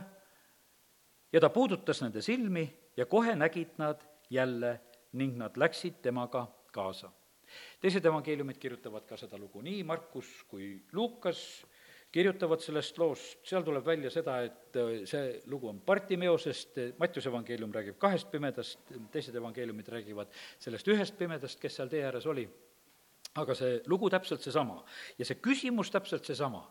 ja 1.34 1.41
ta 1.44 1.52
puudutas 1.52 2.00
nende 2.02 2.24
silmi 2.24 2.63
ja 2.98 3.06
kohe 3.06 3.36
nägid 3.36 3.76
nad 3.78 4.02
jälle 4.30 4.80
ning 5.13 5.36
nad 5.38 5.58
läksid 5.58 6.02
temaga 6.02 6.48
kaasa. 6.72 7.12
teised 7.80 8.06
evangeeliumid 8.06 8.58
kirjutavad 8.58 9.06
ka 9.06 9.18
seda 9.18 9.38
lugu, 9.38 9.62
nii 9.62 9.84
Markus 9.84 10.44
kui 10.48 10.82
Luukas 10.91 11.65
kirjutavad 12.15 12.62
sellest 12.63 12.99
loost, 13.01 13.41
seal 13.47 13.63
tuleb 13.65 13.86
välja 13.86 14.12
seda, 14.13 14.38
et 14.47 14.78
äh, 14.80 14.91
see 15.10 15.39
lugu 15.51 15.69
on 15.71 15.82
Bartimeosest, 15.86 16.80
Mattiuse 16.99 17.32
evangeelium 17.32 17.73
räägib 17.75 17.97
kahest 17.99 18.30
pimedast, 18.32 18.93
teised 19.12 19.36
evangeeliumid 19.36 19.89
räägivad 19.91 20.32
sellest 20.63 20.88
ühest 20.93 21.17
pimedast, 21.19 21.60
kes 21.60 21.82
seal 21.82 21.91
tee 21.91 22.06
ääres 22.08 22.28
oli. 22.32 22.47
Aga 23.36 23.51
see 23.58 23.82
lugu 23.91 24.08
täpselt 24.08 24.45
seesama. 24.45 24.78
Ja 25.19 25.25
see 25.28 25.41
küsimus 25.43 25.89
täpselt 25.91 26.23
seesama, 26.23 26.62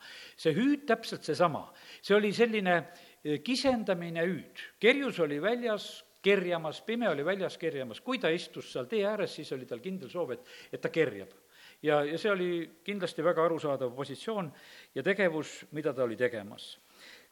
see 0.40 0.54
hüüd 0.56 0.86
täpselt 0.88 1.26
seesama, 1.26 1.66
see 2.00 2.16
oli 2.16 2.32
selline 2.32 2.78
äh, 2.80 3.38
kisendamine 3.44 4.24
hüüd, 4.24 4.64
kerjus 4.80 5.20
oli 5.20 5.42
väljas 5.44 5.92
kerjamas, 6.24 6.80
pime 6.86 7.10
oli 7.12 7.24
väljas 7.24 7.58
kerjamas, 7.60 8.00
kui 8.00 8.16
ta 8.16 8.32
istus 8.32 8.72
seal 8.72 8.88
tee 8.88 9.04
ääres, 9.04 9.36
siis 9.36 9.52
oli 9.52 9.68
tal 9.68 9.84
kindel 9.84 10.08
soov, 10.08 10.38
et, 10.38 10.54
et 10.72 10.80
ta 10.80 10.88
kerjab 10.88 11.36
ja, 11.84 12.00
ja 12.04 12.18
see 12.18 12.32
oli 12.32 12.50
kindlasti 12.84 13.24
väga 13.24 13.44
arusaadav 13.44 13.92
positsioon 13.96 14.50
ja 14.94 15.02
tegevus, 15.02 15.64
mida 15.76 15.92
ta 15.92 16.04
oli 16.04 16.16
tegemas. 16.16 16.78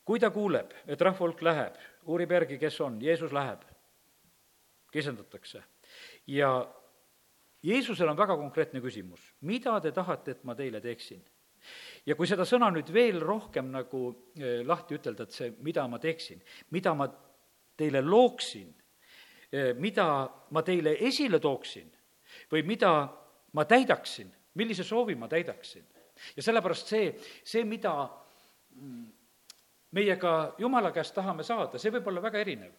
kui 0.05 0.19
ta 0.19 0.31
kuuleb, 0.31 0.73
et 0.87 1.01
rahva 1.01 1.23
hulk 1.23 1.43
läheb, 1.47 1.77
uurib 2.11 2.33
järgi, 2.35 2.59
kes 2.59 2.81
on, 2.81 2.97
Jeesus 3.03 3.33
läheb, 3.33 3.63
kisendatakse. 4.93 5.63
ja 6.27 6.69
Jeesusel 7.63 8.09
on 8.09 8.17
väga 8.17 8.37
konkreetne 8.37 8.81
küsimus, 8.81 9.35
mida 9.41 9.81
te 9.81 9.93
tahate, 9.93 10.31
et 10.31 10.45
ma 10.45 10.55
teile 10.55 10.81
teeksin? 10.81 11.23
ja 12.07 12.17
kui 12.19 12.27
seda 12.27 12.43
sõna 12.43 12.73
nüüd 12.75 12.91
veel 12.93 13.21
rohkem 13.23 13.71
nagu 13.71 14.01
eh, 14.37 14.67
lahti 14.67 14.99
ütelda, 14.99 15.23
et 15.23 15.33
see, 15.33 15.53
mida 15.63 15.87
ma 15.89 15.99
teeksin, 16.03 16.43
mida 16.71 16.95
ma 16.95 17.07
teile 17.79 18.03
looksin, 18.03 18.75
eh, 19.53 19.73
mida 19.79 20.07
ma 20.51 20.63
teile 20.67 20.97
esile 21.07 21.39
tooksin 21.39 21.87
või 22.51 22.65
mida 22.67 22.93
ma 23.53 23.65
täidaksin, 23.65 24.33
millise 24.55 24.85
soovi 24.85 25.15
ma 25.15 25.29
täidaksin. 25.29 25.85
ja 26.37 26.43
sellepärast 26.43 26.87
see, 26.87 27.15
see, 27.45 27.65
mida 27.65 27.95
meie 29.93 30.17
ka 30.17 30.55
Jumala 30.59 30.93
käest 30.93 31.15
tahame 31.15 31.45
saada, 31.47 31.81
see 31.81 31.93
võib 31.93 32.09
olla 32.09 32.23
väga 32.23 32.41
erinev. 32.41 32.73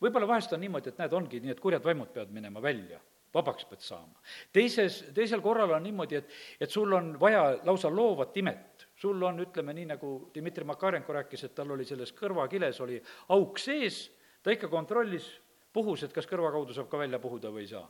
võib-olla 0.00 0.28
vahest 0.28 0.52
on 0.52 0.60
niimoodi, 0.62 0.92
et 0.92 1.00
näed, 1.00 1.12
ongi 1.12 1.40
nii, 1.40 1.56
et 1.56 1.60
kurjad 1.60 1.84
vaimud 1.84 2.12
peavad 2.14 2.32
minema 2.32 2.62
välja, 2.62 3.00
vabaks 3.34 3.66
pead 3.68 3.84
saama. 3.84 4.20
teises, 4.52 5.02
teisel 5.14 5.40
korral 5.40 5.76
on 5.76 5.82
niimoodi, 5.82 6.20
et, 6.20 6.34
et 6.60 6.70
sul 6.70 6.92
on 6.92 7.14
vaja 7.20 7.58
lausa 7.64 7.90
loovat 7.90 8.36
imet. 8.36 8.88
sul 8.96 9.22
on, 9.22 9.40
ütleme 9.40 9.74
nii, 9.74 9.86
nagu 9.94 10.30
Dmitri 10.34 10.64
Makarenko 10.64 11.12
rääkis, 11.12 11.44
et 11.44 11.54
tal 11.54 11.70
oli 11.70 11.84
selles 11.84 12.12
kõrvakiles 12.12 12.80
oli 12.80 13.00
auk 13.28 13.58
sees, 13.58 14.04
ta 14.42 14.50
ikka 14.50 14.68
kontrollis, 14.68 15.28
puhus, 15.72 16.02
et 16.02 16.12
kas 16.12 16.28
kõrva 16.28 16.52
kaudu 16.52 16.74
saab 16.76 16.90
ka 16.90 16.98
välja 16.98 17.18
puhuda 17.18 17.50
või 17.50 17.64
ei 17.64 17.72
saa 17.72 17.88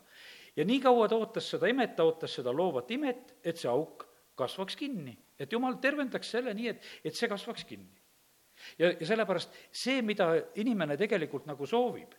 ja 0.56 0.64
nii 0.64 0.80
kaua 0.84 1.08
ta 1.08 1.18
ootas 1.18 1.50
seda 1.54 1.70
imet, 1.70 1.96
ta 1.96 2.06
ootas 2.08 2.34
seda 2.38 2.52
loovat 2.54 2.90
imet, 2.90 3.36
et 3.44 3.58
see 3.60 3.70
auk 3.70 4.06
kasvaks 4.38 4.76
kinni. 4.76 5.16
et 5.38 5.52
jumal 5.52 5.74
tervendaks 5.82 6.30
selle 6.30 6.54
nii, 6.54 6.68
et, 6.70 6.84
et 7.04 7.16
see 7.16 7.28
kasvaks 7.28 7.64
kinni. 7.68 8.02
ja, 8.78 8.92
ja 8.92 9.06
sellepärast 9.06 9.56
see, 9.70 10.02
mida 10.02 10.32
inimene 10.60 10.96
tegelikult 11.00 11.46
nagu 11.50 11.66
soovib, 11.66 12.14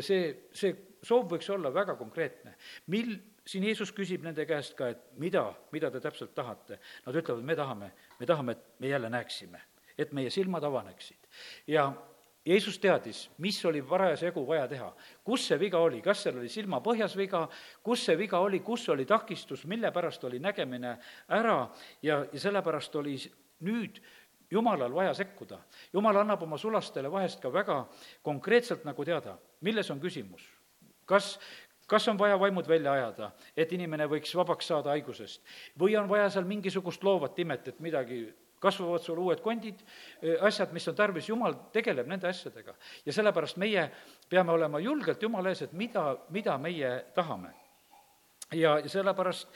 see, 0.00 0.50
see 0.52 0.74
soov 1.02 1.26
võiks 1.32 1.48
olla 1.54 1.72
väga 1.74 1.96
konkreetne. 1.98 2.54
mil, 2.94 3.16
siin 3.48 3.64
Jeesus 3.64 3.92
küsib 3.96 4.24
nende 4.26 4.44
käest 4.48 4.76
ka, 4.78 4.90
et 4.92 5.08
mida, 5.20 5.46
mida 5.72 5.90
te 5.90 6.02
täpselt 6.04 6.34
tahate. 6.36 6.78
Nad 7.06 7.16
ütlevad, 7.16 7.44
me 7.44 7.56
tahame, 7.56 7.90
me 8.18 8.28
tahame, 8.28 8.52
et 8.52 8.80
me 8.84 8.92
jälle 8.92 9.08
näeksime, 9.12 9.62
et 9.96 10.12
meie 10.12 10.30
silmad 10.30 10.64
avaneksid. 10.68 11.28
ja 11.66 11.88
Jeesus 12.48 12.78
teadis, 12.80 13.26
mis 13.44 13.58
oli 13.68 13.82
parasjagu 13.84 14.40
vaja 14.48 14.68
teha, 14.70 14.86
kus 15.24 15.44
see 15.50 15.58
viga 15.60 15.80
oli, 15.84 15.98
kas 16.00 16.22
seal 16.24 16.38
oli 16.40 16.48
silmapõhjas 16.48 17.16
viga, 17.18 17.42
kus 17.84 18.06
see 18.08 18.16
viga 18.16 18.40
oli, 18.40 18.62
kus 18.64 18.86
oli 18.88 19.04
takistus, 19.08 19.66
mille 19.68 19.90
pärast 19.92 20.24
oli 20.24 20.40
nägemine 20.40 20.94
ära? 21.28 21.58
Ja, 22.02 22.22
ja 22.32 22.40
sellepärast 22.40 22.96
oli 22.96 23.18
nüüd 23.68 24.00
jumalal 24.50 24.94
vaja 24.94 25.12
sekkuda. 25.14 25.58
jumal 25.92 26.16
annab 26.16 26.42
oma 26.42 26.56
sulastele 26.58 27.10
vahest 27.12 27.40
ka 27.42 27.52
väga 27.52 27.86
konkreetselt 28.22 28.84
nagu 28.84 29.04
teada, 29.04 29.36
milles 29.60 29.90
on 29.90 30.00
küsimus. 30.00 30.48
kas, 31.04 31.38
kas 31.86 32.08
on 32.08 32.18
vaja 32.18 32.40
vaimud 32.40 32.68
välja 32.68 32.92
ajada, 32.92 33.30
et 33.56 33.72
inimene 33.72 34.06
võiks 34.06 34.34
vabaks 34.36 34.66
saada 34.66 34.90
haigusest? 34.90 35.42
Või 35.78 35.96
on 36.00 36.08
vaja 36.08 36.30
seal 36.30 36.44
mingisugust 36.44 37.04
loovat 37.04 37.38
imet, 37.38 37.68
et 37.68 37.80
midagi 37.80 38.34
kasvavad 38.60 39.02
sul 39.02 39.18
uued 39.22 39.40
kondid, 39.40 39.80
asjad, 40.42 40.72
mis 40.72 40.88
on 40.90 40.96
tarvis, 40.98 41.28
jumal 41.28 41.54
tegeleb 41.72 42.06
nende 42.10 42.28
asjadega. 42.28 42.74
ja 43.06 43.12
sellepärast 43.12 43.56
meie 43.56 43.90
peame 44.28 44.52
olema 44.52 44.80
julgelt 44.80 45.22
Jumala 45.22 45.48
ees, 45.48 45.62
et 45.62 45.72
mida, 45.72 46.16
mida 46.30 46.58
meie 46.58 47.04
tahame. 47.14 47.54
ja, 48.52 48.78
sellepärast 48.86 49.48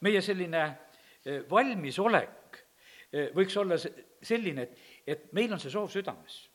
meie 0.00 0.22
selline 0.22 0.66
valmisolek 1.50 2.62
võiks 3.34 3.56
olla 3.56 3.78
selline, 3.78 4.62
et, 4.62 4.78
et 5.06 5.32
meil 5.36 5.52
on 5.52 5.60
see 5.62 5.70
soov 5.70 5.90
südames. 5.92 6.46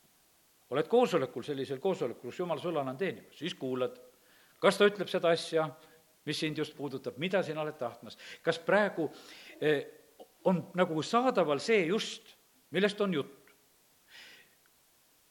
oled 0.71 0.87
koosolekul, 0.87 1.43
sellisel 1.43 1.79
koosolekul, 1.83 2.29
kus 2.29 2.39
jumal 2.39 2.59
sulle 2.59 2.79
on 2.79 2.97
teenimas, 2.97 3.35
siis 3.35 3.55
kuulad, 3.59 3.97
kas 4.59 4.77
ta 4.77 4.87
ütleb 4.87 5.09
seda 5.11 5.33
asja, 5.35 5.65
mis 6.25 6.39
sind 6.39 6.57
just 6.57 6.75
puudutab, 6.77 7.17
mida 7.17 7.41
sina 7.43 7.61
oled 7.61 7.75
tahtmas, 7.75 8.17
kas 8.43 8.59
praegu 8.59 9.09
on 10.43 10.63
nagu 10.77 11.03
saadaval 11.03 11.59
see 11.59 11.85
just, 11.85 12.35
millest 12.71 13.01
on 13.01 13.13
jutt. 13.13 13.37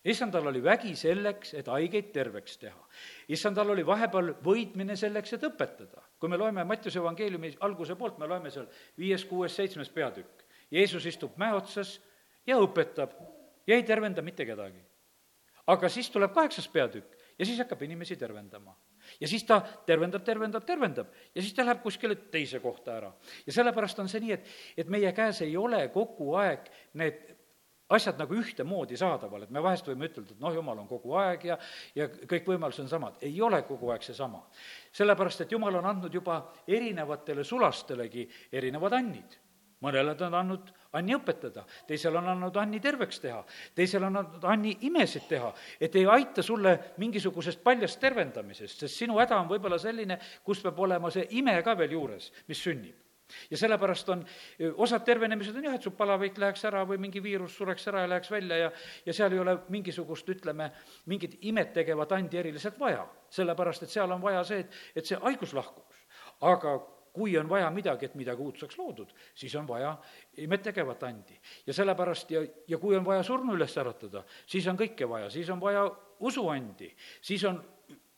issandal 0.04 0.46
oli 0.48 0.62
vägi 0.64 0.94
selleks, 0.96 1.54
et 1.54 1.66
haigeid 1.68 2.12
terveks 2.12 2.58
teha. 2.58 2.86
issandal 3.28 3.70
oli 3.70 3.86
vahepeal 3.86 4.34
võitmine 4.44 4.96
selleks, 4.96 5.32
et 5.32 5.42
õpetada. 5.44 6.02
kui 6.18 6.28
me 6.28 6.36
loeme 6.36 6.64
Mattiuse 6.64 6.98
evangeeliumi 6.98 7.56
alguse 7.60 7.96
poolt, 7.96 8.18
me 8.18 8.26
loeme 8.26 8.50
seal 8.50 8.68
viies, 8.98 9.24
kuues, 9.24 9.56
seitsmes 9.56 9.90
peatükk. 9.90 10.46
Jeesus 10.70 11.06
istub 11.06 11.36
mäe 11.36 11.52
otsas 11.54 12.00
ja 12.46 12.56
õpetab 12.58 13.16
ja 13.66 13.74
ei 13.74 13.82
tervenda 13.82 14.22
mitte 14.22 14.46
kedagi. 14.46 14.80
aga 15.66 15.88
siis 15.88 16.10
tuleb 16.10 16.32
kaheksas 16.34 16.68
peatükk 16.68 17.18
ja 17.38 17.46
siis 17.46 17.58
hakkab 17.58 17.82
inimesi 17.82 18.16
tervendama 18.16 18.76
ja 19.20 19.28
siis 19.28 19.44
ta 19.44 19.60
tervendab, 19.86 20.24
tervendab, 20.24 20.64
tervendab 20.66 21.12
ja 21.34 21.42
siis 21.42 21.54
ta 21.54 21.66
läheb 21.66 21.82
kuskile 21.82 22.16
teise 22.30 22.60
kohta 22.60 22.96
ära. 22.96 23.12
ja 23.46 23.52
sellepärast 23.52 23.98
on 23.98 24.08
see 24.08 24.20
nii, 24.20 24.32
et, 24.38 24.48
et 24.76 24.88
meie 24.88 25.12
käes 25.16 25.42
ei 25.46 25.56
ole 25.56 25.86
kogu 25.94 26.34
aeg 26.40 26.70
need 27.00 27.36
asjad 27.90 28.20
nagu 28.20 28.34
ühtemoodi 28.38 28.96
saadaval, 28.98 29.44
et 29.44 29.50
me 29.50 29.62
vahest 29.62 29.88
võime 29.90 30.06
ütelda, 30.06 30.36
et 30.36 30.42
noh, 30.42 30.54
jumal 30.54 30.78
on 30.78 30.88
kogu 30.88 31.16
aeg 31.18 31.44
ja, 31.48 31.56
ja 31.98 32.06
kõik 32.08 32.46
võimalused 32.52 32.84
on 32.84 32.90
samad. 32.92 33.18
ei 33.26 33.34
ole 33.42 33.62
kogu 33.66 33.90
aeg 33.90 34.06
seesama. 34.06 34.44
sellepärast, 34.92 35.44
et 35.44 35.52
jumal 35.52 35.80
on 35.80 35.90
andnud 35.90 36.14
juba 36.14 36.40
erinevatele 36.68 37.44
sulastelegi 37.44 38.28
erinevad 38.52 38.98
annid 39.00 39.38
mõnele 39.84 40.14
ta 40.16 40.28
on 40.28 40.38
andnud 40.40 40.70
Anni 40.98 41.14
õpetada, 41.14 41.62
teisele 41.86 42.18
on 42.18 42.32
andnud 42.32 42.56
Anni 42.58 42.80
terveks 42.82 43.20
teha, 43.22 43.44
teisele 43.74 44.08
on 44.08 44.22
andnud 44.22 44.46
Anni 44.50 44.72
imesid 44.88 45.28
teha, 45.30 45.52
et 45.80 45.94
ei 45.96 46.06
aita 46.06 46.42
sulle 46.42 46.72
mingisugusest 46.98 47.62
paljast 47.62 48.00
tervendamisest, 48.02 48.82
sest 48.82 49.04
sinu 49.04 49.20
häda 49.20 49.38
on 49.38 49.52
võib-olla 49.52 49.78
selline, 49.78 50.18
kus 50.44 50.64
peab 50.64 50.82
olema 50.82 51.12
see 51.14 51.28
ime 51.38 51.54
ka 51.62 51.76
veel 51.78 51.94
juures, 51.98 52.32
mis 52.48 52.64
sünnib 52.66 52.98
ja 53.50 53.56
sellepärast 53.56 54.08
on, 54.08 54.24
osad 54.82 55.04
tervenemised 55.06 55.56
on 55.56 55.64
jah, 55.68 55.74
et 55.78 55.84
su 55.86 55.92
palavik 55.96 56.38
läheks 56.42 56.64
ära 56.66 56.82
või 56.88 56.98
mingi 57.02 57.22
viirus 57.22 57.56
sureks 57.58 57.86
ära 57.90 58.04
ja 58.04 58.10
läheks 58.10 58.30
välja 58.30 58.56
ja 58.58 58.70
ja 59.06 59.14
seal 59.14 59.32
ei 59.32 59.38
ole 59.38 59.56
mingisugust, 59.68 60.28
ütleme, 60.28 60.70
mingit 61.06 61.38
imet 61.46 61.72
tegevat 61.72 62.12
andi 62.12 62.38
eriliselt 62.38 62.78
vaja. 62.80 63.06
sellepärast, 63.30 63.82
et 63.82 63.90
seal 63.90 64.10
on 64.10 64.22
vaja 64.22 64.42
see, 64.44 64.64
et, 64.64 64.74
et 64.96 65.06
see 65.06 65.18
haigus 65.22 65.54
lahkuks. 65.54 66.02
aga 66.40 66.80
kui 67.12 67.38
on 67.38 67.48
vaja 67.48 67.70
midagi, 67.70 68.06
et 68.06 68.14
midagi 68.14 68.42
uut 68.42 68.58
saaks 68.58 68.78
loodud, 68.78 69.10
siis 69.34 69.54
on 69.58 69.66
vaja 69.68 69.96
imet 70.44 70.62
tegevat 70.62 71.02
andi. 71.02 71.40
ja 71.66 71.74
sellepärast 71.74 72.30
ja, 72.30 72.44
ja 72.68 72.78
kui 72.78 72.96
on 72.96 73.04
vaja 73.04 73.22
surnu 73.22 73.54
üles 73.54 73.76
äratada, 73.78 74.24
siis 74.46 74.66
on 74.66 74.78
kõike 74.78 75.08
vaja, 75.08 75.30
siis 75.30 75.50
on 75.50 75.60
vaja 75.60 75.84
usuandi, 76.20 76.94
siis 77.22 77.44
on 77.44 77.60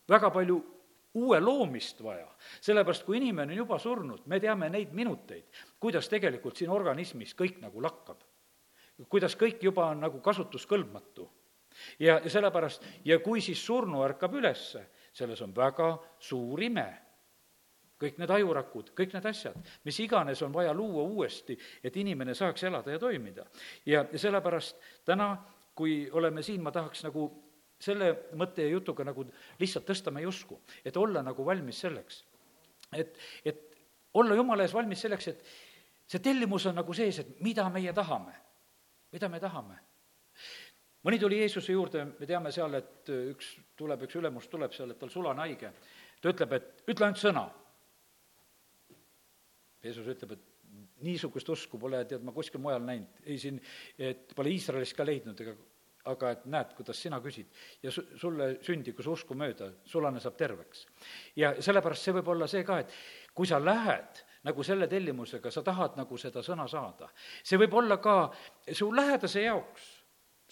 väga 0.08 0.30
palju 0.30 0.60
uue 1.14 1.40
loomist 1.40 2.02
vaja. 2.02 2.28
sellepärast, 2.60 3.04
kui 3.04 3.16
inimene 3.16 3.52
on 3.52 3.58
juba 3.58 3.78
surnud, 3.78 4.26
me 4.26 4.40
teame 4.40 4.68
neid 4.70 4.92
minuteid, 4.92 5.44
kuidas 5.80 6.08
tegelikult 6.08 6.56
siin 6.56 6.70
organismis 6.70 7.34
kõik 7.34 7.60
nagu 7.60 7.82
lakkab. 7.82 8.22
kuidas 9.08 9.36
kõik 9.36 9.62
juba 9.62 9.86
on 9.86 10.00
nagu 10.00 10.20
kasutuskõlbmatu. 10.20 11.30
ja, 11.98 12.20
ja 12.24 12.30
sellepärast, 12.30 12.84
ja 13.04 13.18
kui 13.18 13.40
siis 13.40 13.66
surnu 13.66 14.02
ärkab 14.04 14.34
ülesse, 14.34 14.86
selles 15.12 15.40
on 15.42 15.54
väga 15.56 15.98
suur 16.18 16.62
ime 16.62 17.01
kõik 18.02 18.18
need 18.20 18.32
ajurakud, 18.34 18.90
kõik 18.98 19.14
need 19.16 19.26
asjad, 19.30 19.56
mis 19.86 19.98
iganes 20.04 20.42
on 20.42 20.52
vaja 20.54 20.74
luua 20.74 21.04
uuesti, 21.06 21.56
et 21.84 21.96
inimene 21.96 22.34
saaks 22.34 22.66
elada 22.68 22.94
ja 22.94 23.00
toimida. 23.02 23.46
ja, 23.86 24.04
sellepärast 24.16 24.80
täna, 25.04 25.36
kui 25.74 26.10
oleme 26.12 26.42
siin, 26.42 26.62
ma 26.62 26.72
tahaks 26.72 27.04
nagu 27.06 27.28
selle 27.82 28.12
mõtte 28.38 28.62
ja 28.62 28.74
jutuga 28.74 29.04
nagu 29.04 29.24
lihtsalt 29.60 29.86
tõsta 29.88 30.12
meie 30.14 30.26
usku, 30.26 30.60
et 30.84 30.96
olla 30.96 31.22
nagu 31.22 31.46
valmis 31.46 31.80
selleks. 31.80 32.24
et, 32.92 33.18
et 33.44 33.62
olla 34.14 34.34
jumala 34.34 34.66
ees 34.66 34.74
valmis 34.74 35.00
selleks, 35.00 35.28
et 35.28 35.46
see 36.06 36.20
tellimus 36.20 36.66
on 36.66 36.76
nagu 36.76 36.94
sees, 36.94 37.18
et 37.18 37.40
mida 37.40 37.68
meie 37.70 37.92
tahame, 37.92 38.34
mida 39.12 39.28
me 39.28 39.40
tahame 39.40 39.80
mõni 41.06 41.18
tuli 41.18 41.40
Jeesuse 41.40 41.74
juurde, 41.74 42.04
me 42.18 42.28
teame 42.28 42.52
seal, 42.54 42.74
et 42.78 43.10
üks 43.10 43.56
tuleb, 43.78 44.06
üks 44.06 44.18
ülemus 44.20 44.48
tuleb 44.50 44.74
seal, 44.74 44.92
et 44.92 45.00
tal 45.00 45.10
sulane 45.10 45.44
haige. 45.44 45.72
ta 46.22 46.30
ütleb, 46.30 46.52
et 46.52 46.84
ütle 46.86 47.08
ainult 47.08 47.18
sõna 47.18 47.48
Jeesus 49.82 50.08
ütleb, 50.08 50.36
et 50.36 51.02
niisugust 51.02 51.48
usku 51.52 51.78
pole, 51.80 52.04
tead, 52.08 52.22
ma 52.24 52.34
kuskil 52.34 52.62
mujal 52.62 52.82
näinud, 52.86 53.22
ei 53.26 53.38
siin, 53.40 53.58
et 53.98 54.32
pole 54.36 54.52
Iisraelis 54.54 54.94
ka 54.96 55.06
leidnud, 55.06 55.40
ega 55.42 55.56
aga 56.10 56.32
et 56.34 56.44
näed, 56.50 56.72
kuidas 56.74 56.98
sina 56.98 57.20
küsid. 57.22 57.46
Ja 57.82 57.92
su-, 57.94 58.04
sulle 58.18 58.56
sündigu 58.64 59.04
su 59.04 59.12
usku 59.14 59.36
mööda, 59.38 59.68
sulane 59.86 60.20
saab 60.20 60.36
terveks. 60.38 60.86
ja 61.36 61.54
sellepärast 61.62 62.08
see 62.08 62.14
võib 62.16 62.30
olla 62.34 62.48
see 62.50 62.64
ka, 62.66 62.80
et 62.82 62.94
kui 63.34 63.46
sa 63.46 63.60
lähed 63.62 64.22
nagu 64.42 64.64
selle 64.66 64.88
tellimusega, 64.90 65.50
sa 65.54 65.62
tahad 65.62 65.96
nagu 65.96 66.18
seda 66.18 66.42
sõna 66.42 66.66
saada, 66.68 67.08
see 67.44 67.60
võib 67.62 67.76
olla 67.78 68.00
ka 68.02 68.16
su 68.72 68.90
lähedase 68.90 69.44
jaoks. 69.46 69.90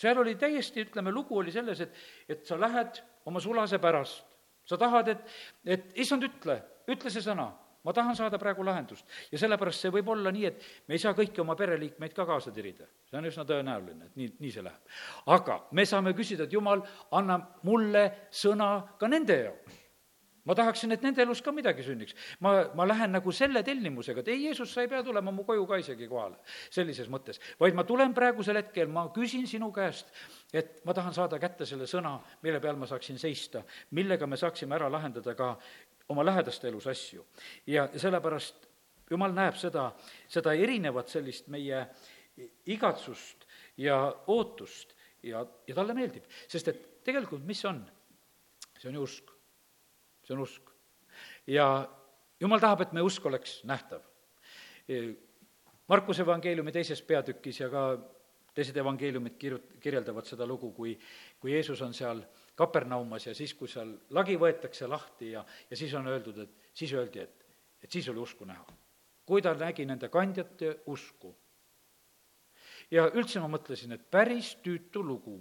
seal 0.01 0.19
oli 0.19 0.37
täiesti, 0.39 0.87
ütleme, 0.87 1.11
lugu 1.11 1.39
oli 1.39 1.53
selles, 1.53 1.81
et, 1.81 1.97
et 2.29 2.47
sa 2.47 2.57
lähed 2.57 3.03
oma 3.27 3.41
sulase 3.41 3.79
pärast, 3.79 4.25
sa 4.65 4.79
tahad, 4.79 5.09
et, 5.09 5.27
et 5.67 5.99
issand, 5.99 6.23
ütle, 6.25 6.61
ütle 6.89 7.11
see 7.11 7.27
sõna 7.27 7.51
ma 7.85 7.93
tahan 7.97 8.17
saada 8.17 8.39
praegu 8.39 8.65
lahendust 8.67 9.07
ja 9.33 9.39
sellepärast 9.41 9.87
see 9.87 9.93
võib 9.95 10.09
olla 10.13 10.33
nii, 10.35 10.47
et 10.47 10.65
me 10.89 10.97
ei 10.97 11.03
saa 11.03 11.15
kõiki 11.17 11.41
oma 11.41 11.57
pereliikmeid 11.57 12.15
ka 12.17 12.27
kaasa 12.29 12.53
tirida. 12.53 12.87
see 13.09 13.19
on 13.19 13.29
üsna 13.31 13.45
tõenäoline, 13.49 14.11
et 14.11 14.17
nii, 14.17 14.33
nii 14.41 14.55
see 14.55 14.65
läheb. 14.65 14.97
aga 15.27 15.61
me 15.73 15.87
saame 15.87 16.15
küsida, 16.17 16.45
et 16.45 16.53
jumal, 16.53 16.83
anna 17.11 17.41
mulle 17.63 18.11
sõna 18.31 18.73
ka 18.99 19.09
nende 19.09 19.39
jaoks 19.45 19.79
ma 20.45 20.57
tahaksin, 20.57 20.93
et 20.95 21.03
nende 21.05 21.23
elus 21.23 21.43
ka 21.45 21.53
midagi 21.55 21.85
sünniks. 21.85 22.15
ma, 22.41 22.53
ma 22.75 22.87
lähen 22.89 23.13
nagu 23.13 23.33
selle 23.33 23.63
tellimusega, 23.67 24.25
et 24.25 24.31
ei, 24.33 24.45
Jeesus, 24.49 24.73
sa 24.73 24.83
ei 24.83 24.89
pea 24.89 25.03
tulema 25.07 25.33
mu 25.35 25.45
koju 25.47 25.67
ka 25.69 25.79
isegi 25.81 26.09
kohale, 26.09 26.41
sellises 26.73 27.11
mõttes. 27.13 27.41
vaid 27.61 27.77
ma 27.77 27.85
tulen 27.85 28.15
praegusel 28.17 28.59
hetkel, 28.61 28.89
ma 28.89 29.09
küsin 29.15 29.47
sinu 29.51 29.71
käest, 29.73 30.11
et 30.53 30.81
ma 30.85 30.97
tahan 30.97 31.15
saada 31.15 31.39
kätte 31.39 31.69
selle 31.69 31.87
sõna, 31.91 32.17
mille 32.43 32.61
peal 32.61 32.81
ma 32.81 32.89
saaksin 32.91 33.19
seista, 33.19 33.63
millega 33.97 34.27
me 34.27 34.41
saaksime 34.41 34.75
ära 34.79 34.91
lahendada 34.93 35.37
ka 35.39 35.55
oma 36.11 36.25
lähedaste 36.27 36.69
elus 36.69 36.87
asju. 36.91 37.27
ja 37.67 37.89
sellepärast 37.97 38.67
jumal 39.11 39.35
näeb 39.35 39.57
seda, 39.59 39.91
seda 40.29 40.55
erinevat 40.55 41.09
sellist 41.09 41.49
meie 41.49 41.85
igatsust 42.67 43.47
ja 43.77 43.99
ootust 44.27 44.95
ja, 45.23 45.45
ja 45.67 45.75
talle 45.75 45.95
meeldib, 45.95 46.27
sest 46.49 46.69
et 46.73 46.85
tegelikult 47.05 47.45
mis 47.47 47.65
on? 47.69 47.83
see 48.81 48.89
on 48.89 48.97
ju 48.97 49.03
usk, 49.05 49.33
see 50.25 50.35
on 50.35 50.45
usk. 50.47 50.71
ja 51.47 51.67
jumal 52.41 52.63
tahab, 52.63 52.87
et 52.87 52.95
meie 52.97 53.05
usk 53.05 53.27
oleks 53.29 53.61
nähtav. 53.69 54.01
Markuse 55.91 56.23
evangeeliumi 56.23 56.73
teises 56.73 57.03
peatükis 57.03 57.61
ja 57.61 57.69
ka 57.71 57.83
teised 58.61 58.77
evangeeliumid 58.77 59.39
kirjut-, 59.41 59.75
kirjeldavad 59.81 60.29
seda 60.29 60.47
lugu, 60.49 60.73
kui, 60.77 60.95
kui 61.41 61.55
Jeesus 61.57 61.81
on 61.87 61.97
seal 61.97 62.21
Kapernaumas 62.61 63.25
ja 63.27 63.35
siis, 63.35 63.55
kui 63.57 63.71
seal 63.73 63.95
lagi 64.17 64.37
võetakse 64.41 64.89
lahti 64.91 65.33
ja, 65.33 65.45
ja 65.71 65.77
siis 65.79 65.95
on 65.97 66.11
öeldud, 66.13 66.43
et 66.45 66.73
siis 66.77 66.93
öeldi, 66.93 67.23
et, 67.25 67.47
et 67.81 67.93
siis 67.93 68.09
oli 68.13 68.21
usku 68.21 68.45
näha. 68.45 68.67
kui 69.31 69.43
ta 69.43 69.55
nägi 69.55 69.85
nende 69.87 70.09
kandjate 70.11 70.81
usku. 70.91 71.33
ja 72.91 73.07
üldse 73.15 73.41
ma 73.41 73.49
mõtlesin, 73.49 73.95
et 73.97 74.05
päris 74.11 74.57
tüütu 74.65 75.03
lugu, 75.07 75.39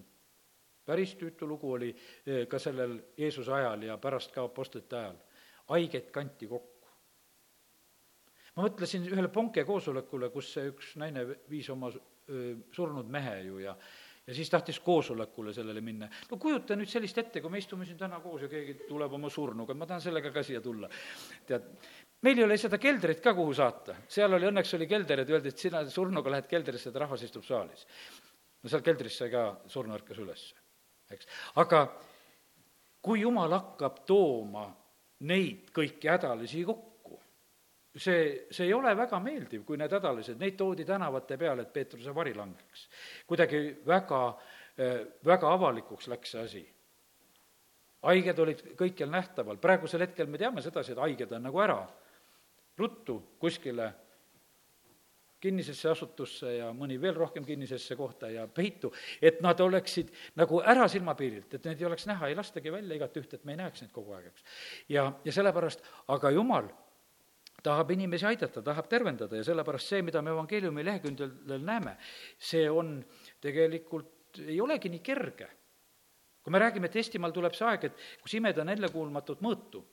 päris 0.86 1.16
tüütu 1.20 1.48
lugu 1.48 1.72
oli 1.74 1.90
eh, 1.92 2.48
ka 2.48 2.60
sellel 2.60 3.00
Jeesuse 3.18 3.52
ajal 3.54 3.84
ja 3.84 3.98
pärast 3.98 4.32
ka 4.32 4.44
apostlite 4.44 4.96
ajal. 4.96 5.18
haigeid 5.74 6.12
kanti 6.12 6.48
kokku. 6.48 6.88
ma 8.56 8.64
mõtlesin 8.70 9.10
ühele 9.12 9.28
Ponke 9.28 9.66
koosolekule, 9.66 10.30
kus 10.30 10.54
see 10.54 10.72
üks 10.72 10.96
naine 10.96 11.26
viis 11.50 11.70
oma 11.70 11.92
surnud 12.76 13.10
mehe 13.10 13.42
ju 13.48 13.60
ja 13.64 13.76
ja 14.30 14.36
siis 14.36 14.50
tahtis 14.50 14.80
koosolekule 14.86 15.54
sellele 15.54 15.82
minna. 15.82 16.10
no 16.32 16.38
kujuta 16.38 16.76
nüüd 16.78 16.90
sellist 16.90 17.18
ette, 17.18 17.42
kui 17.42 17.50
me 17.50 17.58
istume 17.62 17.86
siin 17.86 17.98
täna 17.98 18.20
koos 18.22 18.44
ja 18.46 18.50
keegi 18.52 18.76
tuleb 18.86 19.16
oma 19.18 19.30
surnuga, 19.34 19.74
ma 19.74 19.88
tahan 19.90 20.04
sellega 20.04 20.32
ka 20.36 20.44
siia 20.46 20.62
tulla. 20.62 20.90
tead, 21.48 21.66
meil 22.22 22.38
ei 22.38 22.46
ole 22.46 22.58
seda 22.62 22.78
keldrit 22.78 23.24
ka, 23.26 23.34
kuhu 23.34 23.56
saata. 23.58 23.96
seal 24.08 24.38
oli, 24.38 24.46
õnneks 24.52 24.76
oli 24.78 24.88
kelder, 24.92 25.24
et 25.24 25.34
öeldi, 25.34 25.54
et 25.54 25.66
sina 25.66 25.82
surnuga 25.90 26.36
lähed 26.36 26.50
keldrisse, 26.52 26.92
et 26.92 27.02
rahvas 27.02 27.26
istub 27.26 27.48
saalis. 27.48 27.88
no 28.62 28.70
seal 28.70 28.86
keldris 28.86 29.18
sai 29.24 29.32
ka 29.34 29.48
surnu 29.68 29.98
ärkas 29.98 30.22
üles, 30.22 30.46
eks. 31.10 31.32
aga 31.64 31.88
kui 33.02 33.24
jumal 33.24 33.58
hakkab 33.58 34.04
tooma 34.06 34.68
neid 35.26 35.74
kõiki 35.76 36.12
hädalisi 36.12 36.64
kokku, 36.68 36.89
see, 37.96 38.48
see 38.52 38.68
ei 38.68 38.74
ole 38.74 38.96
väga 38.98 39.20
meeldiv, 39.24 39.64
kui 39.66 39.78
need 39.78 39.94
hädalised, 39.94 40.40
neid 40.40 40.58
toodi 40.58 40.86
tänavate 40.86 41.38
peale, 41.38 41.66
et 41.66 41.74
Peetruse 41.74 42.14
vari 42.16 42.34
langeks. 42.38 42.88
kuidagi 43.28 43.62
väga, 43.88 44.22
väga 45.26 45.54
avalikuks 45.54 46.08
läks 46.08 46.36
see 46.36 46.44
asi. 46.44 46.66
haiged 48.02 48.38
olid 48.40 48.62
kõikjal 48.80 49.10
nähtaval, 49.12 49.58
praegusel 49.58 50.06
hetkel 50.06 50.28
me 50.28 50.38
teame 50.38 50.62
sedasi, 50.62 50.94
et 50.94 51.02
haiged 51.04 51.32
on 51.36 51.44
nagu 51.44 51.60
ära, 51.60 51.82
ruttu 52.78 53.18
kuskile 53.40 53.92
kinnisesse 55.40 55.90
asutusse 55.90 56.54
ja 56.58 56.70
mõni 56.76 56.98
veel 57.02 57.16
rohkem 57.16 57.46
kinnisesse 57.48 57.96
kohta 57.96 58.30
ja 58.32 58.46
peitu, 58.48 58.92
et 59.22 59.40
nad 59.42 59.60
oleksid 59.60 60.12
nagu 60.40 60.60
ära 60.60 60.88
silmapiirilt, 60.92 61.54
et 61.54 61.66
neid 61.66 61.80
ei 61.80 61.88
oleks 61.88 62.08
näha, 62.08 62.28
ei 62.28 62.36
lastagi 62.36 62.72
välja 62.72 62.96
igat 62.96 63.18
ühte, 63.20 63.40
et 63.40 63.48
me 63.48 63.56
ei 63.56 63.62
näeks 63.62 63.84
neid 63.84 63.92
kogu 63.96 64.16
aeg, 64.16 64.32
eks. 64.32 64.44
ja, 64.92 65.06
ja 65.26 65.36
sellepärast, 65.36 65.84
aga 66.16 66.32
jumal 66.36 66.68
tahab 67.64 67.92
inimesi 67.96 68.28
aidata, 68.30 68.64
tahab 68.66 68.88
tervendada 68.92 69.40
ja 69.40 69.46
sellepärast 69.48 69.94
see, 69.94 70.02
mida 70.06 70.22
me 70.26 70.34
evangeeliumi 70.34 70.86
lehekülgedel 70.88 71.64
näeme, 71.66 71.96
see 72.38 72.66
on 72.72 72.98
tegelikult, 73.42 74.42
ei 74.46 74.60
olegi 74.62 74.92
nii 74.94 75.04
kerge. 75.04 75.50
kui 76.40 76.54
me 76.56 76.60
räägime, 76.62 76.88
et 76.88 76.96
Eestimaal 76.96 77.34
tuleb 77.36 77.54
see 77.54 77.66
aeg, 77.68 77.84
et 77.90 78.04
kus 78.24 78.34
imed 78.40 78.58
on 78.64 78.70
ennekuulmatut 78.72 79.42
mõõtu, 79.44 79.84